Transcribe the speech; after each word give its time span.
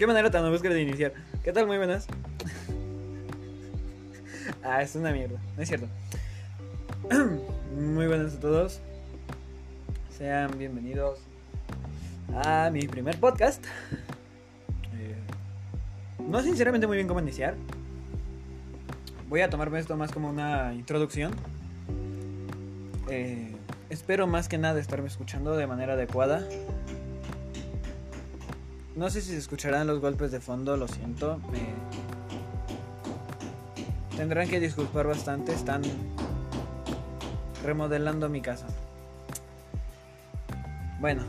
Qué 0.00 0.06
manera 0.06 0.30
tan 0.30 0.50
buscar 0.50 0.72
de 0.72 0.80
iniciar. 0.80 1.12
¿Qué 1.44 1.52
tal? 1.52 1.66
Muy 1.66 1.76
buenas. 1.76 2.06
ah, 4.64 4.80
es 4.80 4.96
una 4.96 5.12
mierda. 5.12 5.38
No 5.54 5.62
es 5.62 5.68
cierto. 5.68 5.86
Muy 7.76 8.06
buenas 8.06 8.34
a 8.34 8.40
todos. 8.40 8.80
Sean 10.16 10.56
bienvenidos 10.56 11.18
a 12.34 12.70
mi 12.72 12.88
primer 12.88 13.20
podcast. 13.20 13.62
Eh, 14.94 15.16
no 16.26 16.40
sinceramente 16.40 16.86
muy 16.86 16.96
bien 16.96 17.06
cómo 17.06 17.20
iniciar. 17.20 17.56
Voy 19.28 19.42
a 19.42 19.50
tomarme 19.50 19.80
esto 19.80 19.98
más 19.98 20.12
como 20.12 20.30
una 20.30 20.72
introducción. 20.72 21.32
Eh, 23.10 23.54
espero 23.90 24.26
más 24.26 24.48
que 24.48 24.56
nada 24.56 24.80
estarme 24.80 25.08
escuchando 25.08 25.58
de 25.58 25.66
manera 25.66 25.92
adecuada. 25.92 26.48
No 28.96 29.08
sé 29.08 29.22
si 29.22 29.30
se 29.30 29.38
escucharán 29.38 29.86
los 29.86 30.00
golpes 30.00 30.32
de 30.32 30.40
fondo, 30.40 30.76
lo 30.76 30.88
siento. 30.88 31.40
Tendrán 34.16 34.48
que 34.48 34.58
disculpar 34.58 35.06
bastante, 35.06 35.52
están 35.52 35.82
remodelando 37.62 38.28
mi 38.28 38.40
casa. 38.40 38.66
Bueno. 40.98 41.22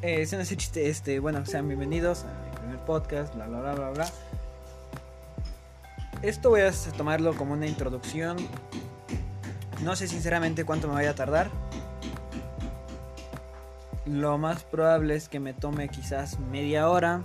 Eh, 0.00 0.22
ese 0.22 0.40
es 0.40 0.56
chiste, 0.56 0.88
este, 0.88 1.18
bueno, 1.18 1.44
sean 1.44 1.66
bienvenidos 1.66 2.24
a 2.24 2.50
mi 2.50 2.56
primer 2.56 2.78
podcast, 2.84 3.34
bla 3.34 3.46
bla 3.46 3.60
bla 3.60 3.74
bla 3.74 3.90
bla. 3.90 4.12
Esto 6.22 6.50
voy 6.50 6.60
a 6.60 6.70
tomarlo 6.96 7.34
como 7.34 7.52
una 7.54 7.66
introducción. 7.66 8.36
No 9.82 9.96
sé 9.96 10.06
sinceramente 10.06 10.64
cuánto 10.64 10.86
me 10.86 10.94
vaya 10.94 11.10
a 11.10 11.14
tardar. 11.14 11.50
Lo 14.06 14.36
más 14.36 14.64
probable 14.64 15.14
es 15.14 15.28
que 15.28 15.40
me 15.40 15.54
tome 15.54 15.88
quizás 15.88 16.38
media 16.38 16.90
hora, 16.90 17.22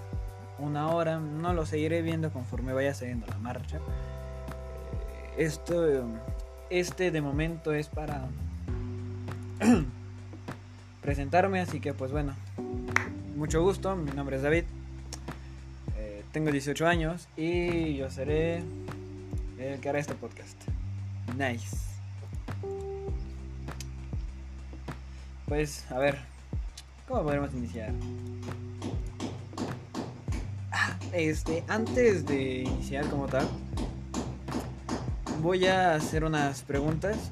una 0.59 0.87
hora, 0.89 1.19
no 1.19 1.53
lo 1.53 1.65
seguiré 1.65 2.01
viendo 2.01 2.31
conforme 2.31 2.71
vaya 2.73 2.93
siguiendo 2.93 3.27
la 3.27 3.37
marcha. 3.37 3.77
Eh, 3.77 5.43
esto, 5.43 6.07
este 6.69 7.11
de 7.11 7.21
momento 7.21 7.73
es 7.73 7.89
para 7.89 8.27
presentarme, 11.01 11.59
así 11.59 11.81
que 11.81 11.93
pues 11.93 12.11
bueno, 12.11 12.33
mucho 13.35 13.61
gusto, 13.61 13.97
mi 13.97 14.11
nombre 14.11 14.37
es 14.37 14.41
David, 14.41 14.63
eh, 15.97 16.23
tengo 16.31 16.49
18 16.49 16.87
años 16.87 17.27
y 17.35 17.97
yo 17.97 18.09
seré 18.09 18.63
el 19.59 19.79
que 19.81 19.89
hará 19.89 19.99
este 19.99 20.15
podcast. 20.15 20.55
Nice. 21.37 21.77
Pues 25.45 25.89
a 25.91 25.97
ver, 25.97 26.19
¿Cómo 27.09 27.23
podemos 27.23 27.51
iniciar? 27.55 27.91
Ah, 30.71 30.95
este, 31.11 31.63
antes 31.67 32.23
de 32.27 32.61
iniciar 32.61 33.09
como 33.09 33.25
tal, 33.25 33.49
voy 35.41 35.65
a 35.65 35.95
hacer 35.95 36.23
unas 36.23 36.61
preguntas. 36.61 37.31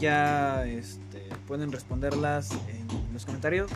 Ya 0.00 0.64
este, 0.64 1.28
pueden 1.46 1.72
responderlas 1.72 2.52
en 2.52 3.12
los 3.12 3.26
comentarios. 3.26 3.70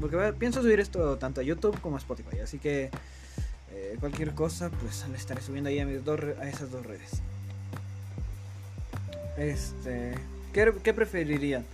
Porque 0.00 0.34
pienso 0.40 0.60
subir 0.60 0.80
esto 0.80 1.18
tanto 1.18 1.40
a 1.40 1.44
YouTube 1.44 1.80
como 1.80 1.94
a 1.94 2.00
Spotify. 2.00 2.40
Así 2.40 2.58
que 2.58 2.90
eh, 3.70 3.96
cualquier 4.00 4.34
cosa, 4.34 4.70
pues 4.70 5.06
le 5.08 5.16
estaré 5.16 5.40
subiendo 5.40 5.70
ahí 5.70 5.78
a, 5.78 5.86
mis 5.86 6.04
dos, 6.04 6.18
a 6.40 6.48
esas 6.48 6.72
dos 6.72 6.84
redes. 6.84 7.22
Este, 9.38 10.14
¿qué, 10.52 10.74
qué 10.82 10.92
preferirían? 10.92 11.64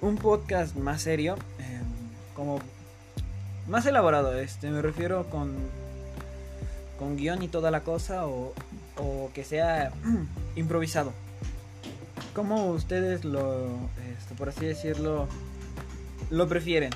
Un 0.00 0.16
podcast 0.16 0.76
más 0.76 1.02
serio, 1.02 1.36
em, 1.58 1.84
como 2.34 2.60
más 3.66 3.86
elaborado, 3.86 4.38
este, 4.38 4.70
me 4.70 4.80
refiero 4.82 5.28
con, 5.28 5.54
con 6.98 7.16
guion 7.16 7.42
y 7.42 7.48
toda 7.48 7.70
la 7.70 7.82
cosa, 7.82 8.26
o, 8.26 8.54
o 8.96 9.30
que 9.34 9.44
sea 9.44 9.92
improvisado. 10.56 11.12
Como 12.34 12.66
ustedes 12.70 13.24
lo, 13.24 13.66
este, 14.18 14.34
por 14.36 14.48
así 14.48 14.66
decirlo, 14.66 15.26
lo 16.30 16.48
prefieren. 16.48 16.90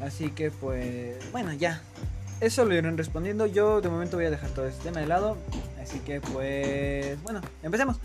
Así 0.00 0.30
que 0.30 0.50
pues, 0.50 1.16
bueno, 1.32 1.52
ya. 1.54 1.82
Eso 2.40 2.64
lo 2.64 2.74
irán 2.74 2.98
respondiendo. 2.98 3.46
Yo 3.46 3.80
de 3.80 3.88
momento 3.88 4.16
voy 4.16 4.26
a 4.26 4.30
dejar 4.30 4.50
todo 4.50 4.66
este 4.66 4.84
tema 4.84 5.00
de 5.00 5.06
lado. 5.06 5.38
Así 5.82 5.98
que 6.00 6.20
pues, 6.20 7.22
bueno, 7.22 7.40
empecemos. 7.62 7.98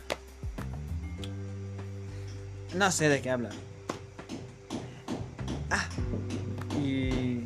No 2.76 2.92
sé 2.92 3.10
de 3.10 3.22
qué 3.22 3.32
hablan. 3.32 3.52
Ah, 5.72 5.90
y 6.80 7.42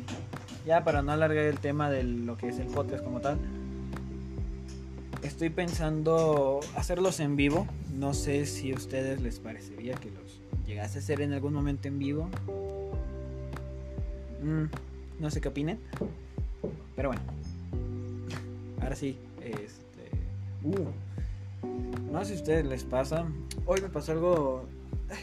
ya 0.66 0.84
para 0.84 1.02
no 1.02 1.12
alargar 1.12 1.44
el 1.44 1.58
tema 1.58 1.90
de 1.90 2.04
lo 2.04 2.36
que 2.36 2.48
es 2.48 2.58
el 2.58 2.66
podcast 2.66 3.02
como 3.02 3.20
tal, 3.20 3.38
estoy 5.22 5.48
pensando 5.48 6.60
hacerlos 6.76 7.20
en 7.20 7.36
vivo. 7.36 7.66
No 7.94 8.12
sé 8.12 8.44
si 8.44 8.72
a 8.72 8.74
ustedes 8.74 9.22
les 9.22 9.38
parecería 9.38 9.94
que 9.94 10.10
los 10.10 10.40
llegase 10.66 10.98
a 10.98 11.00
hacer 11.00 11.22
en 11.22 11.32
algún 11.32 11.54
momento 11.54 11.88
en 11.88 11.98
vivo. 11.98 12.28
Mm, 14.42 14.64
no 15.20 15.30
sé 15.30 15.40
qué 15.40 15.48
opinen. 15.48 15.78
Pero 16.96 17.08
bueno. 17.08 17.22
Ahora 18.82 18.94
sí. 18.94 19.16
Este. 19.42 20.10
Uh, 20.62 20.88
no 22.12 22.20
sé 22.20 22.26
si 22.26 22.32
a 22.32 22.36
ustedes 22.36 22.66
les 22.66 22.84
pasa. 22.84 23.26
Hoy 23.64 23.80
me 23.80 23.88
pasó 23.88 24.12
algo 24.12 24.66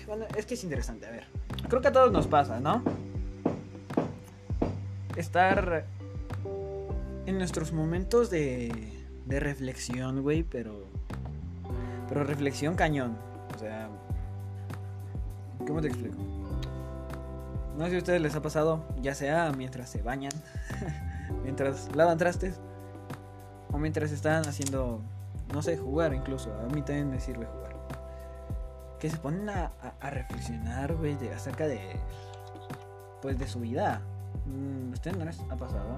bueno, 0.08 0.26
es 0.38 0.46
que 0.46 0.56
es 0.56 0.64
interesante, 0.64 1.06
a 1.06 1.12
ver. 1.12 1.26
Creo 1.70 1.82
que 1.82 1.88
a 1.88 1.92
todos 1.92 2.12
nos 2.12 2.28
pasa, 2.28 2.60
¿no? 2.60 2.84
Estar 5.16 5.86
en 7.26 7.38
nuestros 7.38 7.72
momentos 7.72 8.30
de, 8.30 8.72
de 9.26 9.40
reflexión, 9.40 10.22
güey, 10.22 10.44
pero. 10.44 10.86
Pero 12.08 12.24
reflexión 12.24 12.76
cañón. 12.76 13.18
O 13.56 13.60
sea. 13.60 13.90
¿Cómo 15.66 15.82
te 15.82 15.88
explico? 15.88 16.18
No 17.78 17.86
sé 17.86 17.92
si 17.92 17.96
a 17.96 18.00
ustedes 18.00 18.22
les 18.22 18.36
ha 18.36 18.42
pasado, 18.42 18.84
ya 19.02 19.16
sea 19.16 19.52
mientras 19.56 19.90
se 19.90 20.02
bañan, 20.02 20.34
mientras 21.44 21.96
lavan 21.96 22.18
trastes, 22.18 22.60
o 23.72 23.78
mientras 23.78 24.12
están 24.12 24.46
haciendo, 24.46 25.02
no 25.54 25.62
sé, 25.62 25.78
jugar 25.78 26.14
incluso. 26.14 26.54
A 26.54 26.74
mí 26.74 26.82
también 26.82 27.10
me 27.10 27.20
sirve 27.20 27.46
jugar 27.46 27.61
que 29.02 29.10
se 29.10 29.18
ponen 29.18 29.50
a, 29.50 29.72
reflexionar, 30.12 30.94
güey, 30.94 31.18
acerca 31.36 31.66
de, 31.68 31.80
pues, 33.24 33.40
de 33.40 33.48
su 33.48 33.60
vida. 33.60 34.00
Mm, 34.46 34.94
¿Usted 34.94 35.18
no 35.18 35.26
les 35.26 35.40
ha 35.40 35.58
pasado? 35.58 35.98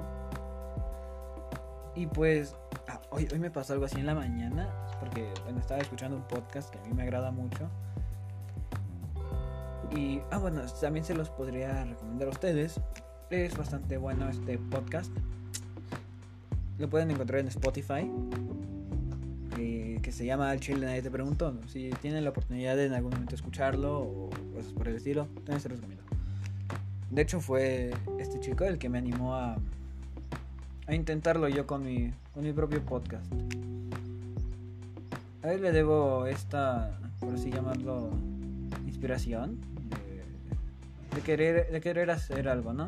Y 1.96 2.08
pues, 2.08 2.56
ah, 2.88 3.02
hoy, 3.10 3.28
hoy 3.30 3.40
me 3.40 3.52
pasó 3.52 3.74
algo 3.74 3.86
así 3.86 4.00
en 4.00 4.06
la 4.06 4.16
mañana, 4.16 4.70
porque, 5.02 5.30
bueno, 5.44 5.60
estaba 5.60 5.82
escuchando 5.82 6.16
un 6.16 6.24
podcast 6.24 6.70
que 6.70 6.80
a 6.80 6.82
mí 6.84 6.94
me 6.94 7.04
agrada 7.04 7.30
mucho. 7.32 7.70
Y, 9.94 10.22
ah, 10.32 10.38
bueno, 10.38 10.62
también 10.80 11.04
se 11.04 11.14
los 11.14 11.30
podría 11.30 11.84
recomendar 11.84 12.30
a 12.30 12.32
ustedes. 12.32 12.80
Es 13.30 13.58
bastante 13.58 13.98
bueno 13.98 14.30
este 14.30 14.58
podcast. 14.58 15.12
Lo 16.78 16.90
pueden 16.90 17.12
encontrar 17.12 17.42
en 17.42 17.50
Spotify 17.50 18.10
se 20.14 20.26
llama 20.26 20.54
El 20.54 20.60
Chile 20.60 20.86
Nadie 20.86 21.02
Te 21.02 21.10
Preguntó. 21.10 21.60
Si 21.68 21.90
tienen 22.02 22.24
la 22.24 22.30
oportunidad 22.30 22.76
de 22.76 22.86
en 22.86 22.94
algún 22.94 23.12
momento 23.12 23.34
escucharlo 23.34 24.00
o 24.00 24.30
cosas 24.54 24.72
por 24.74 24.88
el 24.88 24.96
estilo, 24.96 25.26
también 25.38 25.60
se 25.60 25.70
los 25.70 25.80
recomiendo. 25.80 26.04
De 27.10 27.22
hecho 27.22 27.42
fue 27.42 27.92
este 28.20 28.40
chico 28.40 28.64
el 28.64 28.78
que 28.78 28.90
me 28.90 29.00
animó 29.00 29.36
a, 29.36 29.58
a 30.86 30.96
intentarlo 30.96 31.48
yo 31.50 31.66
con 31.66 31.84
mi, 31.84 32.14
con 32.34 32.44
mi 32.44 32.54
propio 32.54 32.84
podcast. 32.86 33.26
A 35.42 35.52
él 35.52 35.64
le 35.64 35.72
debo 35.72 36.28
esta, 36.28 37.00
por 37.20 37.34
así 37.34 37.50
llamarlo, 37.50 38.12
inspiración 38.86 39.60
de, 39.90 41.16
de, 41.16 41.22
querer, 41.24 41.72
de 41.72 41.82
querer 41.82 42.12
hacer 42.12 42.48
algo, 42.48 42.72
¿no? 42.72 42.88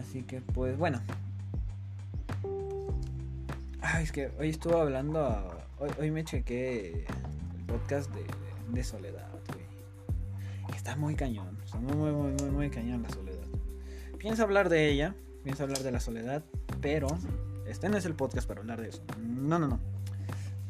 Así 0.00 0.22
que 0.22 0.40
pues 0.40 0.76
bueno, 0.76 1.00
Ay, 3.92 4.04
es 4.04 4.12
que 4.12 4.30
hoy 4.38 4.50
estuve 4.50 4.80
hablando. 4.80 5.48
Hoy, 5.98 6.10
me 6.10 6.24
chequé 6.24 7.04
el 7.58 7.64
podcast 7.66 8.10
de, 8.68 8.84
Soledad, 8.84 9.28
güey. 9.48 10.76
Está 10.76 10.94
muy 10.94 11.16
cañón. 11.16 11.58
Está 11.64 11.78
muy, 11.78 11.96
muy, 11.96 12.12
muy, 12.12 12.32
muy, 12.32 12.50
muy 12.50 12.70
cañón 12.70 13.02
la 13.02 13.08
soledad. 13.08 13.46
Pienso 14.18 14.44
hablar 14.44 14.68
de 14.68 14.90
ella. 14.90 15.14
Pienso 15.42 15.64
hablar 15.64 15.80
de 15.80 15.90
la 15.90 15.98
soledad. 15.98 16.44
Pero 16.80 17.08
este 17.66 17.88
no 17.88 17.96
es 17.96 18.04
el 18.04 18.14
podcast 18.14 18.46
para 18.46 18.60
hablar 18.60 18.80
de 18.80 18.90
eso. 18.90 19.02
No, 19.18 19.58
no, 19.58 19.66
no. 19.66 19.80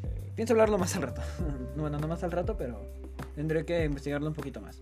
Eh, 0.05 0.33
pienso 0.35 0.55
hablarlo 0.55 0.79
más 0.79 0.97
al 0.97 1.03
rato. 1.03 1.21
bueno, 1.77 1.99
no 1.99 2.09
más 2.09 2.23
al 2.23 2.31
rato, 2.31 2.57
pero 2.57 2.81
tendré 3.35 3.67
que 3.67 3.85
investigarlo 3.85 4.29
un 4.29 4.35
poquito 4.35 4.63
más. 4.63 4.81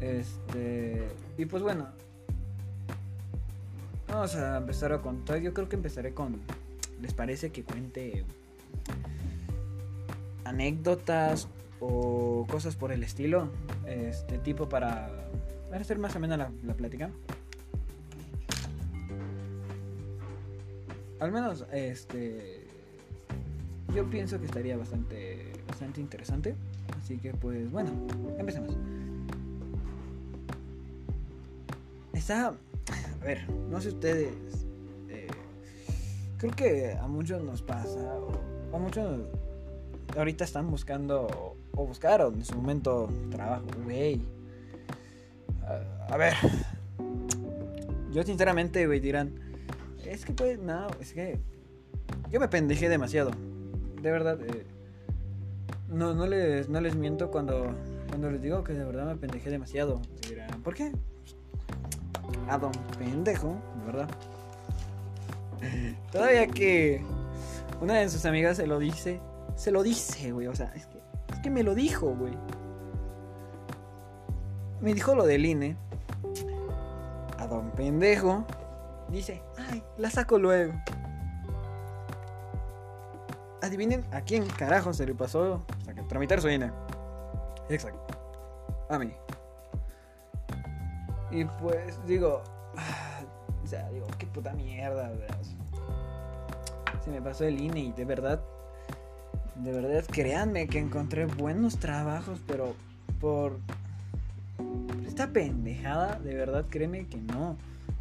Este. 0.00 1.06
Y 1.38 1.46
pues 1.46 1.62
bueno. 1.62 1.88
Vamos 4.08 4.34
a 4.34 4.56
empezar 4.56 4.92
a 4.92 5.00
contar. 5.00 5.38
Yo 5.38 5.54
creo 5.54 5.68
que 5.68 5.76
empezaré 5.76 6.14
con 6.14 6.40
¿Les 7.00 7.14
parece 7.14 7.50
que 7.50 7.64
cuente 7.64 8.24
anécdotas 10.44 11.48
o 11.80 12.46
cosas 12.48 12.76
por 12.76 12.92
el 12.92 13.02
estilo. 13.02 13.48
Este 13.86 14.38
tipo 14.38 14.68
para, 14.68 15.10
para 15.68 15.80
hacer 15.80 15.98
más 15.98 16.14
o 16.14 16.20
menos 16.20 16.38
la, 16.38 16.50
la 16.64 16.74
plática. 16.74 17.10
Al 21.18 21.32
menos, 21.32 21.66
este. 21.72 22.66
Yo 23.94 24.08
pienso 24.08 24.38
que 24.38 24.46
estaría 24.46 24.76
bastante, 24.76 25.52
bastante 25.66 26.00
interesante. 26.00 26.54
Así 27.02 27.18
que, 27.18 27.32
pues, 27.32 27.70
bueno, 27.70 27.90
empecemos. 28.38 28.76
Está. 32.12 32.54
A 33.20 33.24
ver, 33.24 33.50
no 33.50 33.80
sé 33.80 33.88
ustedes. 33.88 34.69
Creo 36.40 36.52
que 36.54 36.96
a 36.98 37.06
muchos 37.06 37.42
nos 37.42 37.62
pasa. 37.62 37.98
O 38.72 38.76
a 38.76 38.78
muchos 38.78 39.20
ahorita 40.16 40.44
están 40.44 40.70
buscando. 40.70 41.56
O 41.72 41.86
buscaron 41.86 42.34
en 42.34 42.44
su 42.44 42.56
momento 42.56 43.08
trabajo, 43.30 43.66
güey. 43.84 44.20
A, 46.08 46.16
ver. 46.16 46.34
Yo, 48.10 48.22
sinceramente, 48.22 48.86
güey, 48.86 49.00
dirán. 49.00 49.34
Es 50.04 50.24
que, 50.24 50.32
pues, 50.32 50.58
no, 50.58 50.88
es 51.00 51.12
que. 51.12 51.38
Yo 52.30 52.40
me 52.40 52.48
pendejé 52.48 52.88
demasiado. 52.88 53.30
De 54.02 54.10
verdad. 54.10 54.40
eh, 54.40 54.64
no, 55.88 56.14
no, 56.14 56.26
les, 56.26 56.68
no 56.68 56.80
les 56.80 56.94
miento 56.94 57.30
cuando, 57.30 57.74
cuando 58.08 58.30
les 58.30 58.40
digo 58.40 58.62
que 58.64 58.72
de 58.72 58.84
verdad 58.84 59.06
me 59.06 59.16
pendejé 59.16 59.50
demasiado. 59.50 60.00
Dirán, 60.28 60.62
¿por 60.62 60.74
qué? 60.74 60.92
A 62.48 62.58
don 62.58 62.72
pendejo, 62.98 63.56
de 63.80 63.86
verdad. 63.86 64.08
Todavía 66.12 66.46
que 66.46 67.04
una 67.80 67.94
de 67.94 68.08
sus 68.08 68.24
amigas 68.26 68.56
se 68.56 68.66
lo 68.66 68.78
dice. 68.78 69.20
Se 69.56 69.70
lo 69.70 69.82
dice, 69.82 70.32
güey. 70.32 70.46
O 70.46 70.54
sea, 70.54 70.72
es 70.74 70.86
que, 70.86 71.02
es 71.32 71.38
que 71.40 71.50
me 71.50 71.62
lo 71.62 71.74
dijo, 71.74 72.08
güey. 72.14 72.36
Me 74.80 74.94
dijo 74.94 75.14
lo 75.14 75.24
del 75.26 75.44
INE. 75.44 75.76
A 77.38 77.46
don 77.46 77.70
pendejo. 77.72 78.44
Dice, 79.08 79.42
ay, 79.70 79.82
la 79.98 80.10
saco 80.10 80.38
luego. 80.38 80.72
Adivinen 83.62 84.04
a 84.12 84.22
quién 84.22 84.46
carajo 84.46 84.92
se 84.94 85.04
le 85.06 85.14
pasó 85.14 85.62
saca- 85.84 86.06
tramitar 86.08 86.40
su 86.40 86.48
INE. 86.48 86.70
Exacto. 87.68 88.00
A 88.88 88.98
mí. 88.98 89.12
Y 91.30 91.44
pues 91.44 91.98
digo, 92.06 92.42
sea, 93.70 93.88
digo, 93.90 94.06
qué 94.18 94.26
puta 94.26 94.52
mierda. 94.52 95.12
Se 97.04 97.10
me 97.10 97.22
pasó 97.22 97.44
el 97.44 97.60
INE 97.60 97.80
y 97.80 97.92
de 97.92 98.04
verdad, 98.04 98.42
de 99.56 99.72
verdad, 99.72 100.04
créanme 100.10 100.66
que 100.66 100.78
encontré 100.78 101.26
buenos 101.26 101.78
trabajos, 101.78 102.40
pero 102.46 102.74
por 103.20 103.58
esta 105.06 105.28
pendejada, 105.28 106.18
de 106.18 106.34
verdad, 106.34 106.66
créeme 106.68 107.06
que 107.06 107.18
no. 107.18 107.56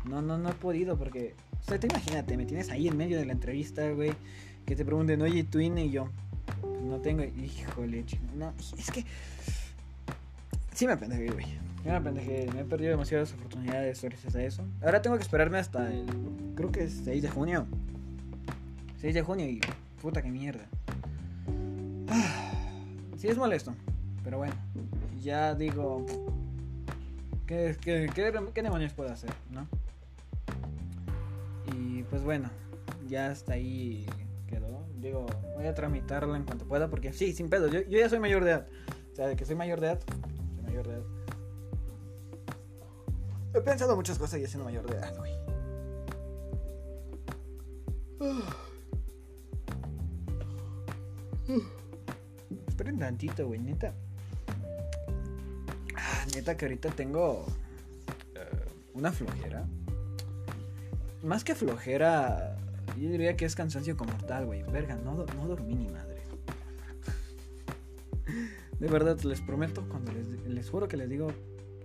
No, 0.05 0.21
no, 0.21 0.37
no 0.37 0.49
he 0.49 0.53
podido 0.53 0.97
porque, 0.97 1.35
o 1.61 1.63
sea, 1.63 1.79
te 1.79 1.87
imagínate, 1.87 2.35
me 2.35 2.45
tienes 2.45 2.69
ahí 2.69 2.87
en 2.87 2.97
medio 2.97 3.19
de 3.19 3.25
la 3.25 3.33
entrevista, 3.33 3.87
güey, 3.91 4.13
que 4.65 4.75
te 4.75 4.83
pregunten, 4.83 5.21
oye, 5.21 5.43
tu 5.43 5.59
INE 5.59 5.85
y 5.85 5.91
yo, 5.91 6.09
no 6.83 6.99
tengo, 6.99 7.23
híjole, 7.23 8.05
chico, 8.05 8.23
no, 8.35 8.53
es 8.57 8.89
que 8.91 9.05
sí 10.73 10.87
me 10.87 10.97
pendejé, 10.97 11.27
güey. 11.27 11.68
Me 11.83 11.91
apendejé, 11.91 12.47
me 12.53 12.61
he 12.61 12.65
perdido 12.65 12.91
demasiadas 12.91 13.33
oportunidades 13.33 14.03
gracias 14.03 14.35
a 14.35 14.43
eso. 14.43 14.63
Ahora 14.81 15.01
tengo 15.01 15.15
que 15.15 15.23
esperarme 15.23 15.57
hasta 15.57 15.91
el, 15.91 16.05
creo 16.55 16.71
que 16.71 16.83
es 16.83 17.01
6 17.05 17.21
de 17.23 17.29
junio. 17.29 17.67
6 18.97 19.13
de 19.13 19.21
junio 19.21 19.45
y 19.45 19.61
puta 20.01 20.21
que 20.21 20.29
mierda. 20.29 20.65
Sí 23.17 23.27
es 23.27 23.37
molesto, 23.37 23.75
pero 24.23 24.37
bueno, 24.37 24.53
ya 25.21 25.53
digo, 25.53 26.05
¿qué, 27.45 27.75
qué, 27.81 28.09
qué, 28.15 28.61
demonios 28.61 28.93
puedo 28.93 29.11
hacer, 29.11 29.31
no? 29.51 29.67
Y 31.75 32.03
pues 32.03 32.23
bueno, 32.23 32.49
ya 33.09 33.27
hasta 33.27 33.55
ahí 33.55 34.05
quedó. 34.47 34.85
Digo, 35.01 35.25
voy 35.57 35.65
a 35.65 35.73
tramitarla 35.73 36.37
en 36.37 36.45
cuanto 36.45 36.65
pueda 36.65 36.89
porque 36.89 37.11
sí, 37.11 37.33
sin 37.33 37.49
pedo, 37.49 37.67
yo, 37.67 37.81
yo 37.81 37.99
ya 37.99 38.07
soy 38.07 38.19
mayor 38.19 38.45
de 38.45 38.51
edad. 38.51 38.67
O 39.11 39.15
sea, 39.17 39.27
de 39.27 39.35
que 39.35 39.43
soy 39.43 39.57
mayor 39.57 39.81
de 39.81 39.87
edad, 39.87 39.99
soy 40.55 40.63
mayor 40.63 40.87
de 40.87 40.93
edad. 40.93 41.18
He 43.53 43.61
pensado 43.61 43.95
muchas 43.95 44.19
cosas 44.19 44.39
ya 44.39 44.47
siendo 44.47 44.65
mayor 44.65 44.85
de 44.85 44.97
edad, 44.97 45.17
güey. 45.17 45.33
Esperen 52.67 52.99
tantito, 52.99 53.47
güey, 53.47 53.59
neta. 53.59 53.93
Ah, 55.95 56.25
neta 56.35 56.55
que 56.55 56.65
ahorita 56.65 56.89
tengo 56.91 57.45
eh, 58.35 58.65
una 58.93 59.11
flojera. 59.11 59.65
Más 61.23 61.43
que 61.43 61.55
flojera, 61.55 62.55
yo 62.97 63.09
diría 63.09 63.35
que 63.35 63.45
es 63.45 63.55
cansancio 63.55 63.97
como 63.97 64.13
tal, 64.25 64.45
güey. 64.45 64.63
Verga, 64.63 64.95
no, 64.95 65.25
no 65.25 65.47
dormí 65.47 65.75
ni 65.75 65.87
madre. 65.89 66.21
De 68.79 68.87
verdad, 68.87 69.19
les 69.21 69.41
prometo, 69.41 69.83
cuando 69.89 70.11
les, 70.13 70.27
les 70.27 70.69
juro 70.69 70.87
que 70.87 70.97
les 70.97 71.09
digo, 71.09 71.33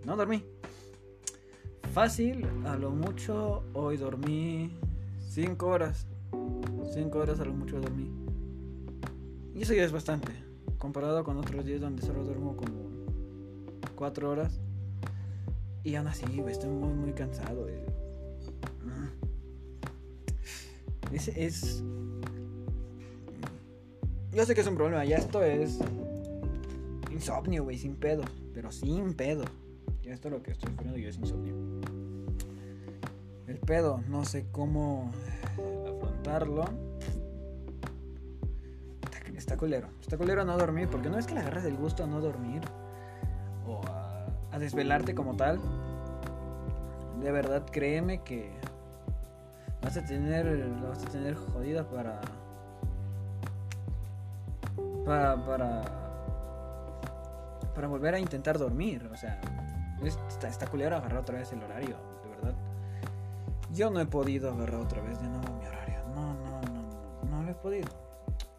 no 0.05 0.17
dormí. 0.17 0.45
Fácil, 1.95 2.45
a 2.67 2.75
lo 2.75 2.91
mucho, 2.91 3.63
hoy 3.73 3.97
dormí 3.97 4.77
5 5.29 5.65
horas. 5.65 6.09
5 6.93 7.17
horas 7.17 7.39
a 7.39 7.45
lo 7.45 7.53
mucho 7.53 7.81
dormí. 7.81 8.11
Y 9.55 9.63
eso 9.63 9.75
ya 9.75 9.85
es 9.85 9.93
bastante. 9.93 10.33
Comparado 10.77 11.23
con 11.23 11.37
otros 11.37 11.65
días 11.65 11.81
donde 11.81 12.03
solo 12.03 12.25
duermo 12.25 12.57
como 12.57 12.91
4 13.95 14.29
horas. 14.29 14.59
Y 15.85 15.95
aún 15.95 16.09
así, 16.09 16.25
estoy 16.49 16.71
muy, 16.71 16.95
muy 16.95 17.13
cansado. 17.13 17.69
Mm. 18.83 19.07
Es, 21.15 21.29
es. 21.29 21.85
Yo 24.33 24.45
sé 24.45 24.57
que 24.57 24.63
es 24.63 24.67
un 24.67 24.75
problema, 24.75 25.05
ya 25.05 25.19
esto 25.19 25.45
es. 25.45 25.79
Insomnio, 27.13 27.63
güey, 27.63 27.79
sin 27.79 27.95
pedo. 27.95 28.25
Pero 28.53 28.73
sin 28.73 29.15
pedo. 29.15 29.45
Ya 30.05 30.13
esto 30.13 30.29
lo 30.29 30.43
que 30.43 30.51
estoy 30.51 30.71
sufriendo 30.71 30.99
yo 30.99 31.09
es 31.09 31.17
insomnio. 31.17 31.55
El 33.47 33.59
pedo, 33.59 34.03
no 34.07 34.27
sé 34.27 34.47
cómo 34.53 35.11
afrontarlo. 35.55 36.65
Está, 39.03 39.19
está 39.35 39.57
culero. 39.57 39.89
Está 40.03 40.19
culero 40.19 40.45
no 40.45 40.59
dormir. 40.59 40.89
Porque 40.91 41.09
no 41.09 41.19
es 41.19 41.27
que 41.27 41.33
le 41.33 41.41
agarras 41.41 41.65
el 41.65 41.77
gusto 41.77 42.05
a 42.05 42.07
no 42.07 42.21
dormir. 42.21 42.61
O 43.67 43.81
a, 43.87 44.27
a 44.53 44.59
desvelarte 44.59 45.15
como 45.15 45.37
tal. 45.37 45.59
De 47.23 47.33
verdad, 47.33 47.65
créeme 47.73 48.23
que 48.23 48.51
vas 49.81 49.97
a 49.97 50.05
tener. 50.05 50.45
La 50.45 50.89
vas 50.91 51.03
a 51.03 51.09
tener 51.09 51.35
jodida 51.35 51.89
para. 51.89 52.21
Para. 55.07 55.47
Para. 55.47 55.83
Para 57.75 57.89
volver 57.89 58.15
a 58.15 58.19
intentar 58.19 58.59
dormir. 58.59 59.09
O 59.11 59.17
sea. 59.17 59.41
Es- 60.09 60.19
está, 60.29 60.49
está 60.49 60.67
culero 60.67 60.97
agarrar 60.97 61.19
otra 61.21 61.39
vez 61.39 61.53
el 61.53 61.63
horario. 61.63 61.97
De 62.25 62.31
verdad. 62.31 62.55
Yo 63.73 63.91
no 63.91 64.01
he 64.01 64.07
podido 64.07 64.53
agarrar 64.53 64.81
otra 64.81 65.03
vez 65.03 65.21
de 65.21 65.29
nuevo 65.29 65.53
mi 65.59 65.67
horario. 65.67 65.99
No, 66.15 66.35
no, 66.35 66.61
no, 66.63 66.73
no. 66.73 67.31
No 67.39 67.43
lo 67.43 67.51
he 67.51 67.55
podido. 67.55 67.89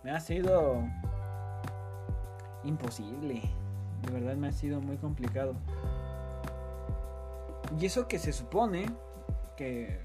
Me 0.03 0.11
ha 0.11 0.19
sido. 0.19 0.83
Imposible. 2.63 3.41
De 4.03 4.11
verdad 4.11 4.35
me 4.35 4.47
ha 4.47 4.51
sido 4.51 4.81
muy 4.81 4.97
complicado. 4.97 5.53
Y 7.79 7.85
eso 7.85 8.07
que 8.07 8.19
se 8.19 8.31
supone 8.33 8.85
que 9.57 9.99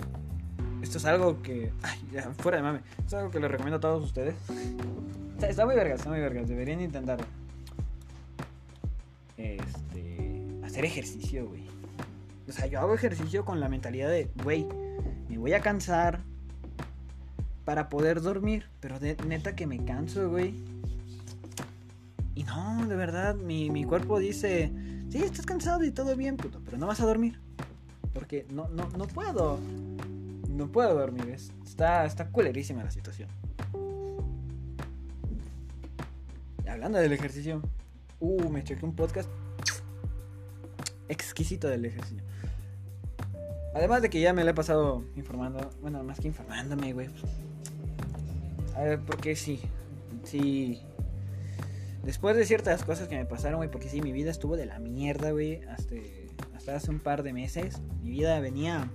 esto 0.82 0.98
es 0.98 1.04
algo 1.06 1.42
que. 1.42 1.72
Ay, 1.82 1.98
ya, 2.12 2.22
fuera 2.38 2.58
de 2.58 2.62
mame. 2.62 2.80
Es 3.06 3.14
algo 3.14 3.30
que 3.30 3.40
les 3.40 3.50
recomiendo 3.50 3.76
a 3.78 3.80
todos 3.80 4.02
ustedes. 4.04 4.34
Está, 5.40 5.48
está 5.48 5.64
muy 5.64 5.74
vergas, 5.74 6.00
está 6.00 6.10
muy 6.10 6.20
vergas. 6.20 6.48
Deberían 6.48 6.82
intentarlo. 6.82 7.24
Hacer 10.70 10.84
ejercicio, 10.84 11.48
güey. 11.48 11.64
O 12.48 12.52
sea, 12.52 12.66
yo 12.66 12.78
hago 12.78 12.94
ejercicio 12.94 13.44
con 13.44 13.58
la 13.58 13.68
mentalidad 13.68 14.08
de, 14.08 14.30
güey, 14.44 14.68
me 15.28 15.36
voy 15.36 15.52
a 15.52 15.60
cansar 15.60 16.20
para 17.64 17.88
poder 17.88 18.20
dormir. 18.20 18.66
Pero 18.78 19.00
de, 19.00 19.16
neta 19.26 19.56
que 19.56 19.66
me 19.66 19.84
canso, 19.84 20.30
güey. 20.30 20.54
Y 22.36 22.44
no, 22.44 22.86
de 22.86 22.94
verdad, 22.94 23.34
mi, 23.34 23.68
mi 23.70 23.84
cuerpo 23.84 24.20
dice, 24.20 24.70
sí, 25.10 25.18
estás 25.18 25.44
cansado 25.44 25.82
y 25.82 25.90
todo 25.90 26.14
bien, 26.14 26.36
puto, 26.36 26.60
pero 26.64 26.78
no 26.78 26.86
vas 26.86 27.00
a 27.00 27.06
dormir. 27.06 27.40
Porque 28.14 28.46
no, 28.50 28.68
no, 28.68 28.88
no 28.90 29.08
puedo. 29.08 29.58
No 30.48 30.68
puedo 30.70 30.94
dormir. 30.94 31.30
es- 31.30 31.52
está, 31.66 32.04
está 32.06 32.28
culerísima 32.28 32.84
la 32.84 32.92
situación. 32.92 33.28
Hablando 36.68 36.98
del 36.98 37.12
ejercicio. 37.12 37.60
Uh, 38.20 38.48
me 38.50 38.62
chequé 38.62 38.84
un 38.84 38.94
podcast 38.94 39.28
exquisito 41.10 41.68
del 41.68 41.84
ejercicio. 41.84 42.22
Además 43.74 44.02
de 44.02 44.10
que 44.10 44.20
ya 44.20 44.32
me 44.32 44.44
lo 44.44 44.50
he 44.50 44.54
pasado 44.54 45.04
informando. 45.16 45.70
Bueno, 45.80 46.02
más 46.02 46.18
que 46.18 46.28
informándome, 46.28 46.92
güey. 46.92 47.08
A 48.76 48.82
ver, 48.82 49.00
porque 49.00 49.36
sí. 49.36 49.60
Sí. 50.24 50.82
Después 52.04 52.36
de 52.36 52.46
ciertas 52.46 52.84
cosas 52.84 53.08
que 53.08 53.16
me 53.16 53.26
pasaron, 53.26 53.58
güey, 53.58 53.70
porque 53.70 53.88
sí, 53.88 54.00
mi 54.00 54.12
vida 54.12 54.30
estuvo 54.30 54.56
de 54.56 54.66
la 54.66 54.78
mierda, 54.78 55.30
güey, 55.32 55.62
hasta, 55.64 55.94
hasta 56.56 56.76
hace 56.76 56.90
un 56.90 56.98
par 56.98 57.22
de 57.22 57.32
meses. 57.32 57.80
Mi 58.02 58.10
vida 58.10 58.40
venía 58.40 58.88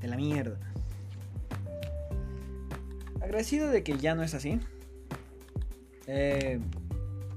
de 0.00 0.08
la 0.08 0.16
mierda. 0.16 0.58
Agradecido 3.20 3.68
de 3.68 3.84
que 3.84 3.98
ya 3.98 4.14
no 4.14 4.22
es 4.22 4.34
así. 4.34 4.58
He 6.06 6.58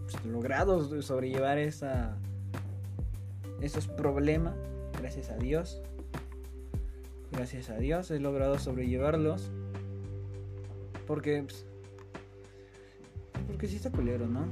pues, 0.05 0.25
logrado 0.25 1.01
sobrellevar 1.01 1.59
esa, 1.59 2.17
esos 3.65 3.87
problemas, 3.87 4.55
gracias 4.99 5.29
a 5.29 5.37
Dios. 5.37 5.81
Gracias 7.31 7.69
a 7.69 7.77
Dios 7.77 8.11
he 8.11 8.19
logrado 8.19 8.59
sobrellevarlos. 8.59 9.51
Porque 11.07 11.43
pues, 11.43 11.65
porque 13.47 13.67
sí 13.67 13.75
está 13.75 13.91
culero, 13.91 14.27
¿no? 14.27 14.47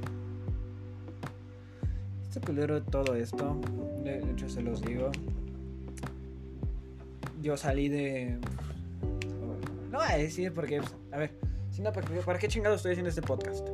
Está 2.28 2.40
culero 2.40 2.82
todo 2.82 3.14
esto. 3.14 3.60
De 4.02 4.18
hecho, 4.30 4.48
se 4.48 4.62
los 4.62 4.82
digo. 4.82 5.10
Yo 7.40 7.56
salí 7.56 7.88
de. 7.88 8.38
No 9.90 9.98
voy 9.98 10.08
a 10.08 10.16
decir 10.16 10.52
porque. 10.52 10.80
A 11.12 11.18
ver, 11.18 11.30
si 11.70 11.82
no, 11.82 11.92
¿para 11.92 12.38
qué 12.38 12.48
chingado 12.48 12.74
estoy 12.74 12.92
haciendo 12.92 13.10
este 13.10 13.22
podcast? 13.22 13.66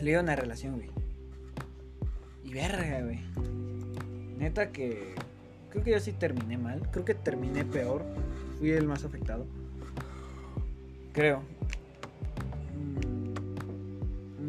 Le 0.00 0.10
dio 0.10 0.20
una 0.20 0.36
relación, 0.36 0.76
güey. 0.76 0.90
Y 2.44 2.52
verga, 2.52 3.02
güey. 3.02 3.20
Neta 4.38 4.70
que. 4.70 5.14
Creo 5.70 5.84
que 5.84 5.90
yo 5.90 6.00
sí 6.00 6.12
terminé 6.12 6.56
mal. 6.56 6.88
Creo 6.90 7.04
que 7.04 7.14
terminé 7.14 7.64
peor. 7.64 8.02
Fui 8.58 8.70
el 8.70 8.86
más 8.86 9.04
afectado. 9.04 9.46
Creo 11.12 11.42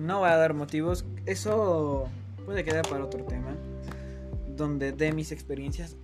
no 0.10 0.22
va 0.22 0.34
a 0.34 0.38
dar 0.38 0.55
motivos. 0.55 1.05
Eso 1.27 2.10
puede 2.46 2.63
quedar 2.63 2.88
para 2.89 3.05
otro 3.05 3.24
tema. 3.25 3.55
Donde 4.58 4.91
de 4.91 5.13
mis 5.13 5.31
experiencias 5.31 5.96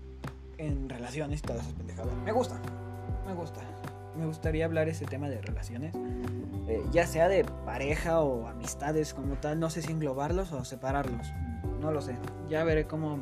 en 0.58 0.88
relaciones, 0.88 1.42
todas 1.42 1.64
esas 1.64 1.74
pendejadas. 1.74 2.16
Me 2.24 2.32
gusta, 2.32 2.62
me 3.26 3.34
gusta. 3.34 3.62
Me 4.16 4.26
gustaría 4.26 4.64
hablar 4.64 4.88
ese 4.88 5.06
tema 5.06 5.28
de 5.28 5.42
relaciones. 5.42 5.94
Eh, 6.68 6.84
ya 6.92 7.06
sea 7.08 7.28
de 7.28 7.44
pareja 7.66 8.22
o 8.22 8.48
amistades 8.48 9.14
como 9.14 9.36
tal. 9.36 9.60
No 9.60 9.70
sé 9.72 9.82
si 9.82 9.92
englobarlos 9.92 10.54
o 10.54 10.64
separarlos. 10.64 11.28
No 11.82 11.92
lo 11.92 12.02
sé. 12.02 12.16
Ya 12.48 12.64
veré 12.64 12.86
cómo, 12.86 13.18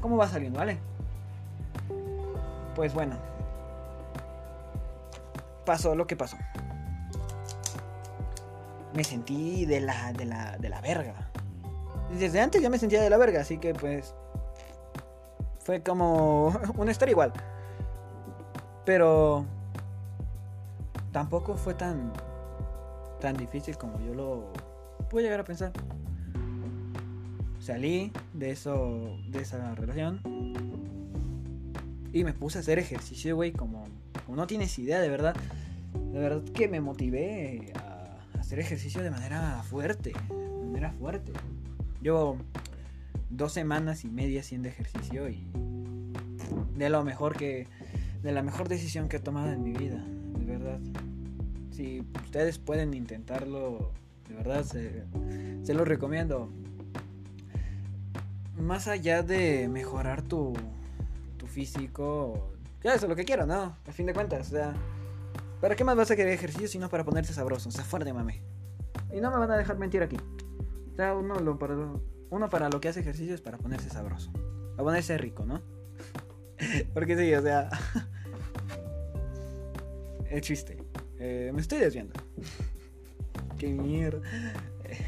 cómo 0.00 0.16
va 0.16 0.28
saliendo, 0.28 0.58
¿vale? 0.58 0.78
Pues 2.74 2.94
bueno. 2.94 3.16
Pasó 5.64 5.94
lo 5.94 6.06
que 6.06 6.16
pasó 6.16 6.36
me 8.96 9.04
sentí 9.04 9.66
de 9.66 9.80
la, 9.80 10.12
de 10.14 10.24
la, 10.24 10.56
de 10.58 10.68
la 10.68 10.80
verga. 10.80 11.14
Desde 12.18 12.40
antes 12.40 12.62
ya 12.62 12.70
me 12.70 12.78
sentía 12.78 13.02
de 13.02 13.10
la 13.10 13.18
verga, 13.18 13.42
así 13.42 13.58
que 13.58 13.74
pues 13.74 14.14
fue 15.60 15.82
como 15.82 16.58
una 16.76 16.90
historia 16.90 17.12
igual. 17.12 17.32
Pero 18.84 19.44
tampoco 21.12 21.56
fue 21.56 21.74
tan 21.74 22.12
tan 23.20 23.36
difícil 23.36 23.76
como 23.78 23.98
yo 24.00 24.14
lo 24.14 24.52
puedo 25.10 25.24
llegar 25.24 25.40
a 25.40 25.44
pensar. 25.44 25.72
Salí 27.66 28.12
de 28.32 28.52
eso 28.52 29.18
de 29.26 29.40
esa 29.40 29.74
relación 29.74 30.20
y 32.12 32.22
me 32.22 32.32
puse 32.32 32.58
a 32.58 32.60
hacer 32.60 32.78
ejercicio, 32.78 33.34
güey, 33.34 33.50
como, 33.50 33.82
no 34.28 34.46
tienes 34.46 34.78
idea, 34.78 35.00
de 35.00 35.08
verdad. 35.08 35.34
De 36.12 36.20
verdad 36.20 36.44
que 36.54 36.68
me 36.68 36.80
motivé 36.80 37.72
a 37.74 38.20
hacer 38.38 38.60
ejercicio 38.60 39.02
de 39.02 39.10
manera 39.10 39.64
fuerte, 39.64 40.12
de 40.12 40.64
manera 40.64 40.92
fuerte. 40.92 41.32
Llevo 42.00 42.36
dos 43.30 43.52
semanas 43.52 44.04
y 44.04 44.10
media 44.10 44.42
haciendo 44.42 44.68
ejercicio 44.68 45.28
y 45.28 45.44
de 46.76 46.88
lo 46.88 47.02
mejor 47.02 47.36
que, 47.36 47.66
de 48.22 48.30
la 48.30 48.44
mejor 48.44 48.68
decisión 48.68 49.08
que 49.08 49.16
he 49.16 49.20
tomado 49.20 49.50
en 49.50 49.64
mi 49.64 49.72
vida, 49.72 50.04
de 50.38 50.44
verdad. 50.44 50.78
Si 51.72 52.06
ustedes 52.26 52.58
pueden 52.58 52.94
intentarlo, 52.94 53.90
de 54.28 54.36
verdad 54.36 54.62
se, 54.62 55.02
se 55.64 55.74
lo 55.74 55.84
recomiendo. 55.84 56.48
Más 58.58 58.88
allá 58.88 59.22
de 59.22 59.68
mejorar 59.68 60.22
tu, 60.22 60.54
tu 61.36 61.46
físico, 61.46 62.52
ya 62.82 62.94
eso 62.94 63.06
lo 63.06 63.16
que 63.16 63.24
quiero, 63.24 63.46
¿no? 63.46 63.76
A 63.86 63.92
fin 63.92 64.06
de 64.06 64.14
cuentas, 64.14 64.48
o 64.48 64.50
sea 64.50 64.74
¿Para 65.60 65.74
qué 65.74 65.84
más 65.84 65.96
vas 65.96 66.10
a 66.10 66.16
querer 66.16 66.32
ejercicio 66.32 66.68
si 66.68 66.78
no 66.78 66.88
para 66.88 67.04
ponerse 67.04 67.32
sabroso? 67.32 67.70
O 67.70 67.72
sea, 67.72 67.84
fuera 67.84 68.04
de 68.04 68.12
mame. 68.12 68.42
Y 69.12 69.20
no 69.20 69.30
me 69.30 69.38
van 69.38 69.50
a 69.50 69.56
dejar 69.56 69.78
mentir 69.78 70.02
aquí. 70.02 70.16
O 70.92 70.96
sea, 70.96 71.14
uno, 71.14 71.40
lo 71.40 71.58
para, 71.58 71.74
uno 72.30 72.50
para 72.50 72.68
lo 72.68 72.80
que 72.80 72.88
hace 72.88 73.00
ejercicio 73.00 73.34
es 73.34 73.40
para 73.40 73.56
ponerse 73.56 73.88
sabroso. 73.88 74.30
Para 74.32 74.84
ponerse 74.84 75.16
rico, 75.16 75.46
¿no? 75.46 75.62
Porque 76.94 77.16
sí, 77.16 77.34
o 77.34 77.42
sea... 77.42 77.70
es 80.30 80.42
chiste. 80.42 80.76
Eh, 81.18 81.50
me 81.54 81.62
estoy 81.62 81.78
desviando. 81.78 82.12
Qué 83.58 83.68
mierda. 83.68 84.20
Eh, 84.84 84.98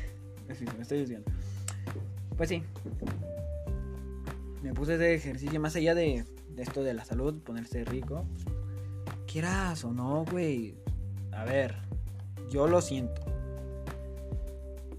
me 0.47 0.83
estoy 0.83 0.99
desviando. 0.99 1.31
Pues 2.37 2.49
sí. 2.49 2.63
Me 4.63 4.75
puse 4.75 4.99
de 4.99 5.15
ejercicio 5.15 5.61
más 5.61 5.77
allá 5.77 5.95
de, 5.95 6.25
de 6.51 6.63
esto 6.63 6.83
de 6.83 6.95
la 6.95 7.05
salud, 7.05 7.41
ponerse 7.43 7.85
rico 7.85 8.27
quieras 9.29 9.85
o 9.85 9.93
no, 9.93 10.25
güey. 10.31 10.75
A 11.33 11.45
ver, 11.45 11.77
yo 12.51 12.67
lo 12.67 12.81
siento. 12.81 13.23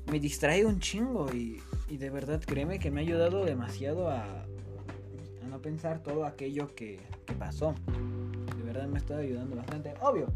Me 0.10 0.20
distrae 0.20 0.66
un 0.66 0.80
chingo 0.80 1.28
y, 1.34 1.62
y 1.90 1.98
de 1.98 2.10
verdad 2.10 2.42
créeme 2.46 2.80
que 2.80 2.92
me 2.92 3.02
ha 3.02 3.04
ayudado 3.04 3.44
demasiado 3.44 4.10
a, 4.10 4.24
a 4.24 5.48
no 5.50 5.62
pensar 5.62 6.02
todo 6.02 6.26
aquello 6.26 6.74
que, 6.76 7.00
que, 7.26 7.34
pasó. 7.34 7.76
De 8.58 8.64
verdad 8.64 8.88
me 8.88 9.00
estado 9.00 9.20
ayudando 9.20 9.56
bastante. 9.56 9.94
Obvio, 10.02 10.28